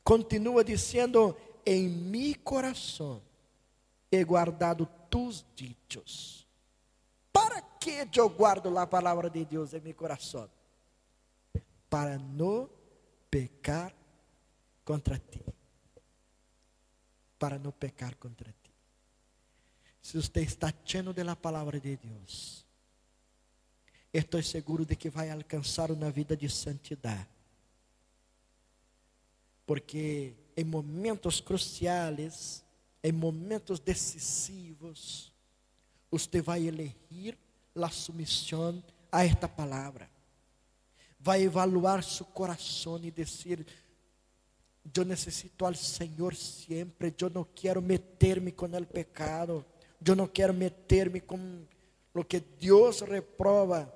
continua 0.04 0.64
dizendo: 0.64 1.36
"Em 1.66 1.88
mi 1.88 2.36
coração 2.36 3.22
he 4.12 4.24
guardado 4.24 4.86
tus 5.10 5.46
dichos". 5.56 6.46
Para 7.32 7.62
que 7.62 8.08
eu 8.18 8.30
guardo 8.30 8.78
a 8.78 8.86
palavra 8.86 9.30
de 9.30 9.46
Deus 9.46 9.74
em 9.74 9.80
meu 9.80 9.94
coração? 9.94 10.50
Para 11.90 12.18
não 12.18 12.70
pecar 13.30 13.96
contra 14.84 15.18
ti. 15.18 15.42
Para 17.42 17.58
não 17.58 17.72
pecar 17.72 18.16
contra 18.18 18.52
ti. 18.52 18.72
Se 20.00 20.16
você 20.16 20.42
está 20.42 20.72
cheio 20.86 21.12
da 21.12 21.36
palavra 21.36 21.80
de 21.80 21.98
Deus, 21.98 22.64
estou 24.14 24.44
seguro 24.44 24.86
de 24.86 24.96
que 24.96 25.10
vai 25.10 25.32
alcançar 25.32 25.90
uma 25.90 26.12
vida 26.12 26.38
de 26.38 26.48
santidade. 26.48 27.28
Porque 29.66 30.36
em 30.56 30.64
momentos 30.64 31.42
cruciais, 31.42 32.64
em 33.04 33.12
momentos 33.12 33.80
decisivos, 33.80 35.34
você 36.12 36.44
vai 36.44 36.68
elegir 36.68 37.36
la 37.74 37.90
sumisión 37.90 38.84
a 39.12 39.26
esta 39.26 39.48
palabra. 39.48 40.08
Va 41.28 41.34
a 41.34 41.40
evaluar 41.40 42.04
su 42.04 42.26
corazón 42.26 43.04
y 43.06 43.10
decir, 43.10 43.66
yo 44.84 45.06
necesito 45.06 45.66
al 45.68 45.76
Señor 45.76 46.36
siempre, 46.36 47.14
yo 47.18 47.30
no 47.30 47.48
quiero 47.56 47.82
meterme 47.82 48.54
con 48.54 48.74
el 48.74 48.88
pecado, 48.88 49.66
yo 50.00 50.16
no 50.16 50.32
quiero 50.32 50.54
meterme 50.54 51.22
con 51.22 51.68
lo 52.14 52.28
que 52.28 52.44
Dios 52.60 53.02
reproba. 53.08 53.94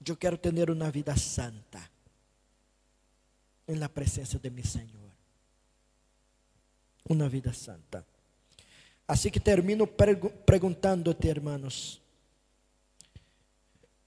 Yo 0.00 0.18
quiero 0.18 0.38
tener 0.38 0.70
una 0.70 0.90
vida 0.90 1.16
santa 1.16 1.90
en 3.66 3.80
la 3.80 3.88
presencia 3.88 4.38
de 4.38 4.50
mi 4.50 4.62
Señor. 4.62 5.10
Una 7.08 7.28
vida 7.28 7.52
santa. 7.52 8.04
Assim 9.06 9.30
que 9.30 9.40
termino 9.40 9.86
perguntando-te, 9.86 11.28
hermanos, 11.28 12.00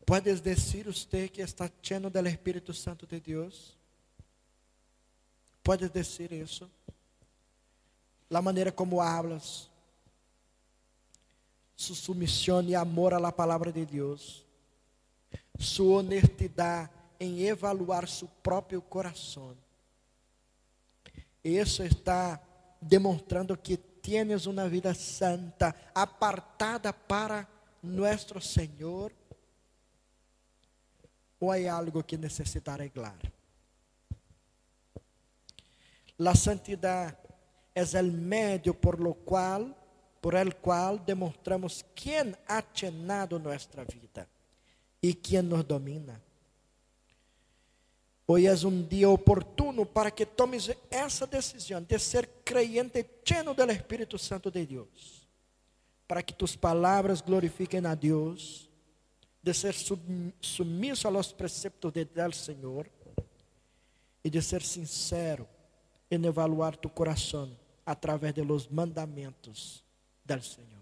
¿puedes 0.05 0.43
decir 0.43 0.87
usted 0.87 1.29
que 1.29 1.43
está 1.43 1.71
lleno 1.81 2.09
del 2.09 2.27
Espírito 2.27 2.73
Santo 2.73 3.05
de 3.05 3.21
Deus? 3.21 3.76
¿Puedes 5.68 5.91
decir 5.91 6.32
isso? 6.32 6.70
La 8.30 8.41
maneira 8.41 8.72
como 8.72 9.03
hablas, 9.03 9.68
su 11.76 11.93
sumisión 11.93 12.70
y 12.70 12.74
amor 12.74 13.13
a 13.13 13.20
la 13.20 13.59
de 13.74 13.86
Deus, 13.86 14.45
su 15.59 15.91
honestidade 15.91 16.89
em 17.20 17.45
evaluar 17.45 18.07
su 18.07 18.30
próprio 18.41 18.82
coração. 18.82 19.57
Isso 21.43 21.84
está 21.84 22.41
demonstrando 22.80 23.61
que 23.61 23.76
tienes 23.76 24.45
uma 24.45 24.70
vida 24.70 24.93
santa, 24.93 25.76
apartada 25.93 26.93
para 26.93 27.45
nuestro 27.84 28.39
Senhor? 28.39 29.11
Ou 31.41 31.51
há 31.51 31.74
algo 31.74 32.01
que 32.05 32.15
necessita 32.15 32.72
arreglar? 32.72 33.36
La 36.20 36.34
santidade 36.34 37.15
é 37.76 37.84
o 37.84 38.03
medio 38.03 38.74
por 38.74 38.99
lo 38.99 39.13
qual, 39.13 39.76
por 40.20 40.34
el 40.34 40.55
cual 40.55 40.97
demonstramos 40.97 41.86
quem 41.93 42.36
ha 42.47 42.63
llenado 42.74 43.38
nossa 43.38 43.86
vida 43.86 44.28
e 45.01 45.13
quem 45.13 45.43
nos 45.43 45.63
domina. 45.63 46.20
Hoje 48.26 48.47
é 48.47 48.68
um 48.68 48.82
dia 48.82 49.07
oportuno 49.07 49.86
para 49.86 50.09
que 50.09 50.26
tomes 50.26 50.72
essa 50.89 51.28
decisão 51.28 51.82
de 51.84 51.99
ser 51.99 52.28
creyente 52.43 53.05
lleno 53.24 53.53
do 53.53 53.72
Espírito 53.72 54.18
Santo 54.18 54.49
de 54.49 54.65
Deus, 54.65 55.28
para 56.07 56.24
que 56.24 56.34
tus 56.34 56.55
palavras 56.55 57.22
glorifiquem 57.22 57.86
a 57.86 57.93
Deus, 57.93 58.68
de 59.41 59.53
ser 59.53 59.76
submisso 60.41 61.07
a 61.07 61.11
los 61.11 61.32
preceptos 61.32 61.93
de 61.93 62.03
del 62.05 62.34
Senhor 62.34 62.89
e 64.24 64.30
de 64.32 64.41
ser 64.41 64.63
sincero 64.63 65.47
em 66.09 66.25
evaluar 66.25 66.75
tu 66.75 66.89
coração 66.89 67.49
através 67.85 68.33
de 68.33 68.43
los 68.43 68.69
mandamentos 68.69 69.83
del 70.23 70.41
Senhor. 70.41 70.77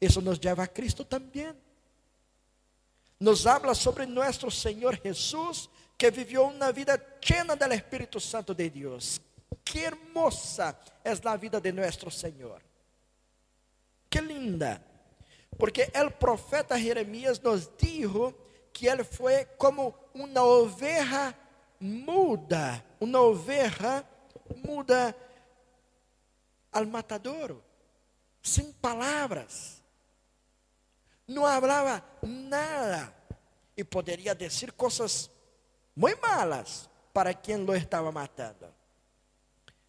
Isso 0.00 0.20
nos 0.20 0.38
leva 0.42 0.62
a 0.62 0.66
Cristo 0.66 1.04
também. 1.04 1.54
Nos 3.18 3.46
habla 3.46 3.74
sobre 3.74 4.06
nosso 4.06 4.50
Senhor 4.50 4.98
Jesus, 5.02 5.68
que 5.98 6.10
viveu 6.10 6.44
uma 6.44 6.72
vida 6.72 6.98
llena 7.22 7.54
del 7.54 7.72
Espírito 7.72 8.18
Santo 8.18 8.54
de 8.54 8.70
Deus. 8.70 9.20
Que 9.62 9.80
hermosa 9.80 10.76
é 11.04 11.12
a 11.12 11.36
vida 11.36 11.60
de 11.60 11.70
nosso 11.70 12.10
Senhor. 12.10 12.62
Que 14.08 14.20
linda. 14.20 14.82
Porque 15.58 15.90
o 15.94 16.10
profeta 16.10 16.78
Jeremias 16.78 17.38
nos 17.38 17.70
dijo 17.76 18.34
que 18.72 18.86
ele 18.86 19.04
foi 19.04 19.44
como 19.58 19.94
uma 20.14 20.42
oveja 20.42 21.36
muda, 21.80 22.84
uma 23.00 23.20
oveja 23.20 24.04
muda 24.64 25.16
al 26.70 26.86
matadouro, 26.86 27.64
sem 28.42 28.72
palavras. 28.72 29.82
Não 31.26 31.42
falava 31.42 32.04
nada 32.22 33.14
e 33.76 33.82
poderia 33.84 34.34
dizer 34.34 34.72
coisas 34.72 35.30
muito 35.96 36.20
malas 36.20 36.88
para 37.12 37.32
quem 37.32 37.56
lo 37.56 37.74
estava 37.74 38.12
matando. 38.12 38.72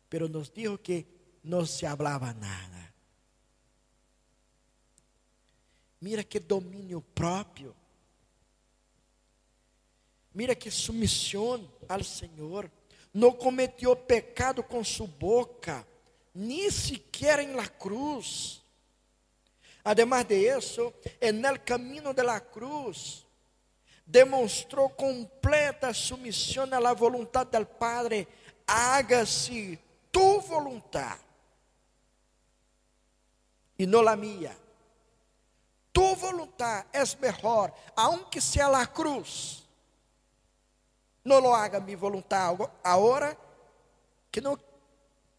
Pero 0.10 0.30
nos 0.30 0.50
dijo 0.50 0.78
que 0.78 1.06
não 1.44 1.66
se 1.66 1.86
falava 1.86 2.34
nada. 2.34 2.94
Mira 6.00 6.24
que 6.24 6.39
domínio 6.39 7.02
próprio. 7.02 7.76
Mira 10.34 10.56
que 10.56 10.72
submissão 10.72 11.70
ao 11.88 12.04
Senhor. 12.04 12.72
Não 13.14 13.32
cometeu 13.32 13.96
pecado 13.96 14.64
com 14.64 14.84
sua 14.84 15.08
boca, 15.08 15.86
nem 16.34 16.72
sequer 16.72 17.40
em 17.40 17.54
la 17.54 17.68
cruz. 17.68 18.62
Además 19.84 20.26
de 20.28 20.58
isso, 20.58 20.94
en 21.20 21.44
el 21.44 21.64
camino 21.64 22.14
de 22.14 22.24
la 22.24 22.40
cruz, 22.40 23.26
demonstrou 24.06 24.90
completa 24.90 25.94
submissão 25.94 26.66
à 26.72 26.80
la 26.80 26.94
voluntad 26.94 27.48
del 27.48 27.66
Padre. 27.66 28.28
Hágase 28.68 29.80
tu 30.12 30.40
voluntad 30.42 31.20
e 33.78 33.86
não 33.86 34.02
la 34.02 34.16
mía. 34.16 34.56
Tu 35.92 36.16
voluntad 36.16 36.86
é 36.94 37.04
melhor, 37.20 37.74
aunque 37.96 38.40
sea 38.40 38.68
la 38.68 38.86
cruz. 38.86 39.61
Não 41.24 41.39
lo 41.39 41.53
haga 41.53 41.80
mi 41.80 41.95
voluntad 41.95 42.57
agora, 42.84 43.38
que 44.32 44.41
não, 44.41 44.57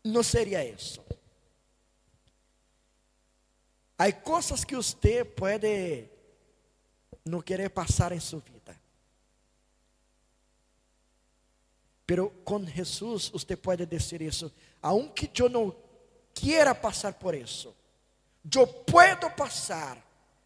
não 0.04 0.22
seria 0.22 0.64
isso. 0.64 1.02
Há 3.98 4.12
coisas 4.12 4.64
que 4.64 4.76
você 4.76 5.24
pode 5.24 6.08
não 7.24 7.40
querer 7.40 7.70
passar 7.70 8.12
em 8.12 8.20
sua 8.20 8.40
vida. 8.40 8.80
Pero 12.06 12.30
com 12.44 12.64
Jesus 12.66 13.28
você 13.28 13.56
pode 13.56 13.86
dizer 13.86 14.22
isso, 14.22 14.52
aunque 14.80 15.30
eu 15.40 15.48
não 15.48 15.74
quiera 16.34 16.74
passar 16.74 17.14
por 17.14 17.34
isso, 17.34 17.74
eu 18.54 18.66
puedo 18.66 19.30
passar 19.30 19.96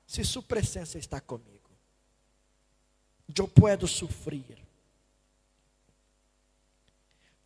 se 0.06 0.22
sua 0.24 0.42
presença 0.42 0.98
está 0.98 1.20
comigo. 1.20 1.70
Eu 3.34 3.48
posso 3.48 3.88
sofrer. 3.88 4.65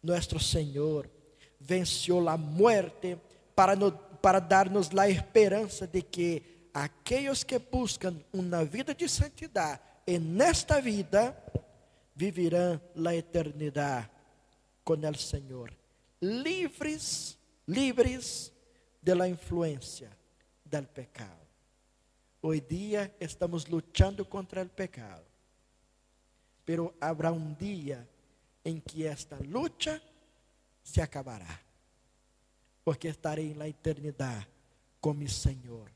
Nosso 0.03 0.39
Senhor 0.39 1.11
venceu 1.59 2.29
a 2.29 2.37
morte 2.37 3.19
para, 3.55 3.77
no, 3.77 3.93
para 3.93 4.41
dar-nos 4.41 4.91
a 4.97 5.09
esperança 5.09 5.87
de 5.87 6.03
que 6.03 6.43
aqueles 6.73 7.45
que 7.45 7.59
buscam 7.59 8.17
uma 8.33 8.65
vida 8.65 8.95
de 8.95 9.09
santidade, 9.09 9.81
e 10.07 10.19
nesta 10.19 10.81
vida, 10.81 11.37
viverão 12.15 12.81
a 13.07 13.15
eternidade 13.15 14.11
com 14.85 14.95
o 14.95 15.15
Senhor, 15.15 15.73
livres, 16.21 17.39
livres 17.67 18.53
de 19.03 19.15
la 19.15 19.29
influência 19.29 20.11
del 20.65 20.87
pecado. 20.87 21.41
Hoy 22.43 22.61
dia 22.61 23.15
estamos 23.21 23.67
lutando 23.67 24.25
contra 24.25 24.63
o 24.63 24.69
pecado, 24.69 25.25
pero 26.65 26.95
habrá 27.01 27.31
um 27.31 27.53
dia 27.55 28.09
em 28.65 28.81
que 28.81 29.05
esta 29.07 29.37
luta 29.37 30.03
se 30.83 31.01
acabará, 31.01 31.61
porque 32.85 33.09
estarei 33.09 33.55
na 33.55 33.69
eternidade 33.69 34.47
com 35.01 35.13
o 35.13 35.29
Senhor, 35.29 35.91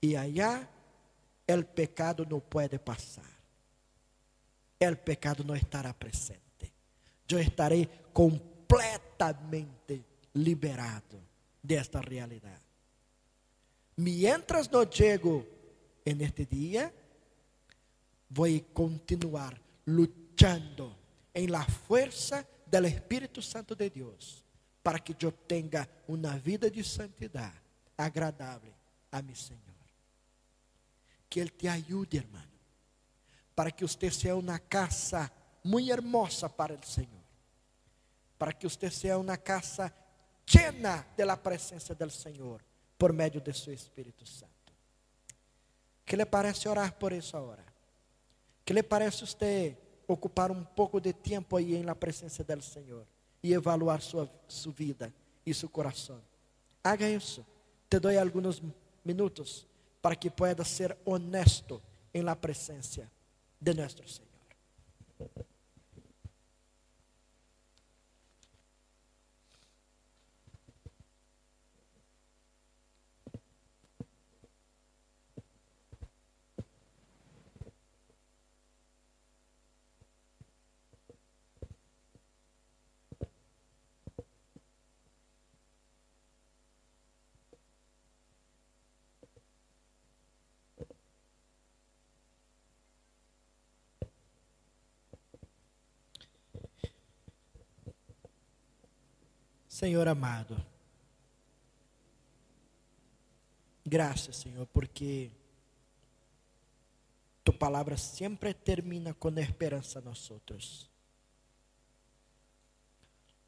e 0.00 0.16
allá 0.16 0.68
o 1.48 1.64
pecado 1.64 2.26
não 2.28 2.40
pode 2.40 2.78
passar, 2.78 3.24
o 4.80 4.96
pecado 4.96 5.44
não 5.44 5.56
estará 5.56 5.92
presente, 5.94 6.72
eu 7.28 7.40
estarei 7.40 7.86
completamente 8.12 10.04
liberado 10.34 11.20
desta 11.62 12.00
realidade. 12.00 12.62
Mientras 13.96 14.70
no 14.70 14.84
llego 14.84 15.46
en 16.04 16.20
este 16.20 16.44
día, 16.44 16.92
voy 18.28 18.58
a 18.58 18.74
continuar 18.74 19.60
luchando 19.86 21.05
en 21.36 21.52
la 21.52 21.62
fuerza 21.62 22.46
del 22.64 22.86
Espíritu 22.86 23.42
Santo 23.42 23.74
de 23.74 23.90
Dios 23.90 24.42
para 24.82 24.98
que 24.98 25.14
yo 25.18 25.34
tenga 25.34 25.86
una 26.06 26.38
vida 26.38 26.70
de 26.70 26.82
santidad 26.82 27.52
agradable 27.94 28.72
a 29.10 29.20
mi 29.20 29.34
Señor. 29.34 29.60
Que 31.28 31.42
Él 31.42 31.52
te 31.52 31.68
ayude, 31.68 32.18
hermano, 32.18 32.50
para 33.54 33.70
que 33.70 33.84
usted 33.84 34.10
sea 34.10 34.34
una 34.34 34.58
casa 34.58 35.30
muy 35.62 35.90
hermosa 35.90 36.48
para 36.48 36.72
el 36.72 36.82
Señor, 36.82 37.24
para 38.38 38.52
que 38.52 38.66
usted 38.66 38.90
sea 38.90 39.18
una 39.18 39.36
casa 39.36 39.92
llena 40.50 41.06
de 41.14 41.26
la 41.26 41.36
presencia 41.36 41.94
del 41.94 42.10
Señor 42.10 42.64
por 42.96 43.12
meio 43.12 43.42
de 43.42 43.52
seu 43.52 43.74
Espírito 43.74 44.24
Santo. 44.24 44.72
Que 46.02 46.16
lhe 46.16 46.24
parece 46.24 46.66
orar 46.66 46.98
por 46.98 47.12
isso 47.12 47.36
agora? 47.36 47.64
Que 48.64 48.72
lhe 48.72 48.82
parece 48.82 49.26
você 49.26 49.85
ocupar 50.06 50.50
um 50.50 50.64
pouco 50.64 51.00
de 51.00 51.12
tempo 51.12 51.56
aí 51.56 51.82
na 51.82 51.94
presença 51.94 52.44
do 52.44 52.62
Senhor 52.62 53.06
e 53.42 53.52
evaluar 53.52 54.00
sua, 54.00 54.30
sua 54.48 54.72
vida 54.72 55.12
e 55.44 55.52
seu 55.52 55.68
coração? 55.68 56.20
Haga 56.82 57.08
isso. 57.08 57.44
Te 57.88 57.98
dou 57.98 58.16
alguns 58.18 58.62
minutos 59.04 59.66
para 60.00 60.16
que 60.16 60.30
pueda 60.30 60.64
ser 60.64 60.96
honesto 61.04 61.82
em 62.12 62.22
la 62.22 62.36
presença 62.36 63.10
de 63.60 63.74
nosso 63.74 64.06
Senhor. 64.06 64.26
Senhor 99.86 100.08
amado, 100.08 100.60
graças, 103.84 104.36
Senhor, 104.38 104.66
porque 104.66 105.30
tu 107.44 107.52
palavra 107.52 107.96
sempre 107.96 108.52
termina 108.52 109.14
com 109.14 109.28
esperança 109.38 110.00
a 110.00 110.02
nós 110.02 110.28
outros. 110.28 110.90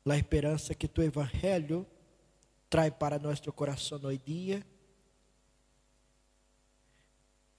A 0.08 0.16
esperança 0.16 0.76
que 0.76 0.86
tu 0.86 1.02
evangelho 1.02 1.84
traz 2.70 2.94
para 2.94 3.18
nosso 3.18 3.52
coração 3.52 3.98
hoje 4.04 4.22
dia 4.24 4.66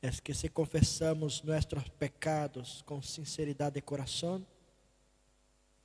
é 0.01 0.09
que 0.09 0.34
se 0.34 0.47
confessamos 0.47 1.43
nossos 1.43 1.89
pecados 1.99 2.82
com 2.84 3.01
sinceridade 3.01 3.75
de 3.75 3.82
coração, 3.82 4.47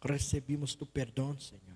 recebemos 0.01 0.77
tu 0.77 0.87
perdão, 0.87 1.37
Senhor. 1.41 1.75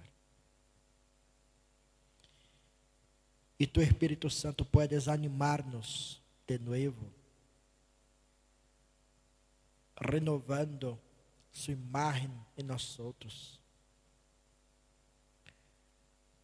E 3.59 3.66
tu 3.66 3.80
Espírito 3.80 4.30
Santo 4.30 4.64
puedes 4.64 5.09
animar-nos 5.09 6.22
de 6.46 6.59
novo, 6.59 7.12
renovando 10.00 10.98
Sua 11.50 11.72
imagem 11.72 12.30
em 12.56 12.62
nós 12.62 12.98
outros. 12.98 13.59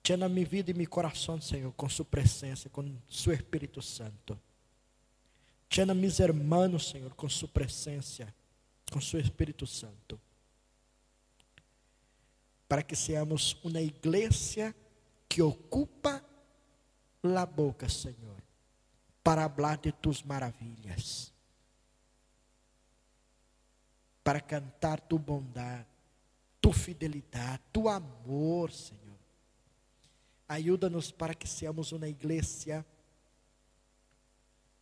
Llena 0.06 0.28
minha 0.28 0.44
vida 0.44 0.70
e 0.70 0.74
meu 0.74 0.88
coração, 0.88 1.40
Senhor, 1.40 1.72
com 1.72 1.88
Sua 1.88 2.04
presença, 2.04 2.68
com 2.68 2.98
Seu 3.08 3.32
Espírito 3.32 3.80
Santo. 3.80 4.38
Llena 5.70 5.94
mis 5.94 6.20
hermanos, 6.20 6.88
Senhor, 6.88 7.14
com 7.14 7.28
Sua 7.28 7.48
presença, 7.48 8.32
com 8.92 9.00
Seu 9.00 9.20
Espírito 9.20 9.66
Santo. 9.66 10.20
Para 12.68 12.82
que 12.82 12.96
seamos 12.96 13.56
uma 13.62 13.80
igreja 13.80 14.74
que 15.28 15.40
ocupa 15.40 16.23
a 17.24 17.46
boca, 17.46 17.88
Senhor, 17.88 18.36
para 19.22 19.48
falar 19.48 19.78
de 19.78 19.90
Tus 19.92 20.22
maravilhas, 20.22 21.32
para 24.22 24.40
cantar 24.40 25.00
Tu 25.00 25.18
bondade, 25.18 25.86
Tu 26.60 26.72
fidelidade, 26.72 27.62
Tu 27.72 27.88
amor, 27.88 28.70
Senhor. 28.70 29.02
Ajuda-nos 30.46 31.10
para 31.10 31.34
que 31.34 31.48
seamos 31.48 31.92
uma 31.92 32.06
igreja 32.06 32.84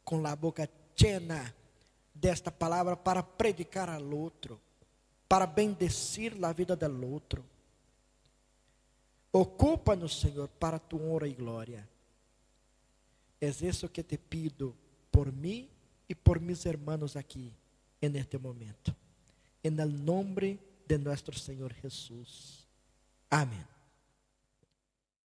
com 0.04 0.26
a 0.26 0.34
boca 0.34 0.68
llena 0.96 1.54
desta 2.12 2.50
palavra 2.50 2.96
para 2.96 3.22
predicar 3.22 3.88
ao 3.88 4.02
outro, 4.02 4.60
para 5.28 5.46
bendecir 5.46 6.36
a 6.44 6.52
vida 6.52 6.74
do 6.74 7.06
outro. 7.06 7.44
Ocupa-nos, 9.32 10.20
Senhor, 10.20 10.48
para 10.48 10.78
tu 10.78 11.00
honra 11.00 11.28
e 11.28 11.32
glória. 11.32 11.91
É 13.42 13.48
isso 13.48 13.88
que 13.88 14.04
te 14.04 14.16
pido 14.16 14.72
por 15.10 15.32
mim 15.32 15.68
e 16.08 16.14
por 16.14 16.38
mis 16.38 16.64
hermanos 16.64 17.16
aqui, 17.16 17.52
en 18.00 18.14
este 18.14 18.38
momento. 18.38 18.94
En 19.64 19.80
el 19.80 20.04
nombre 20.04 20.60
de 20.86 20.96
nuestro 20.96 21.36
Senhor 21.36 21.74
Jesus. 21.74 22.64
Amém. 23.28 23.71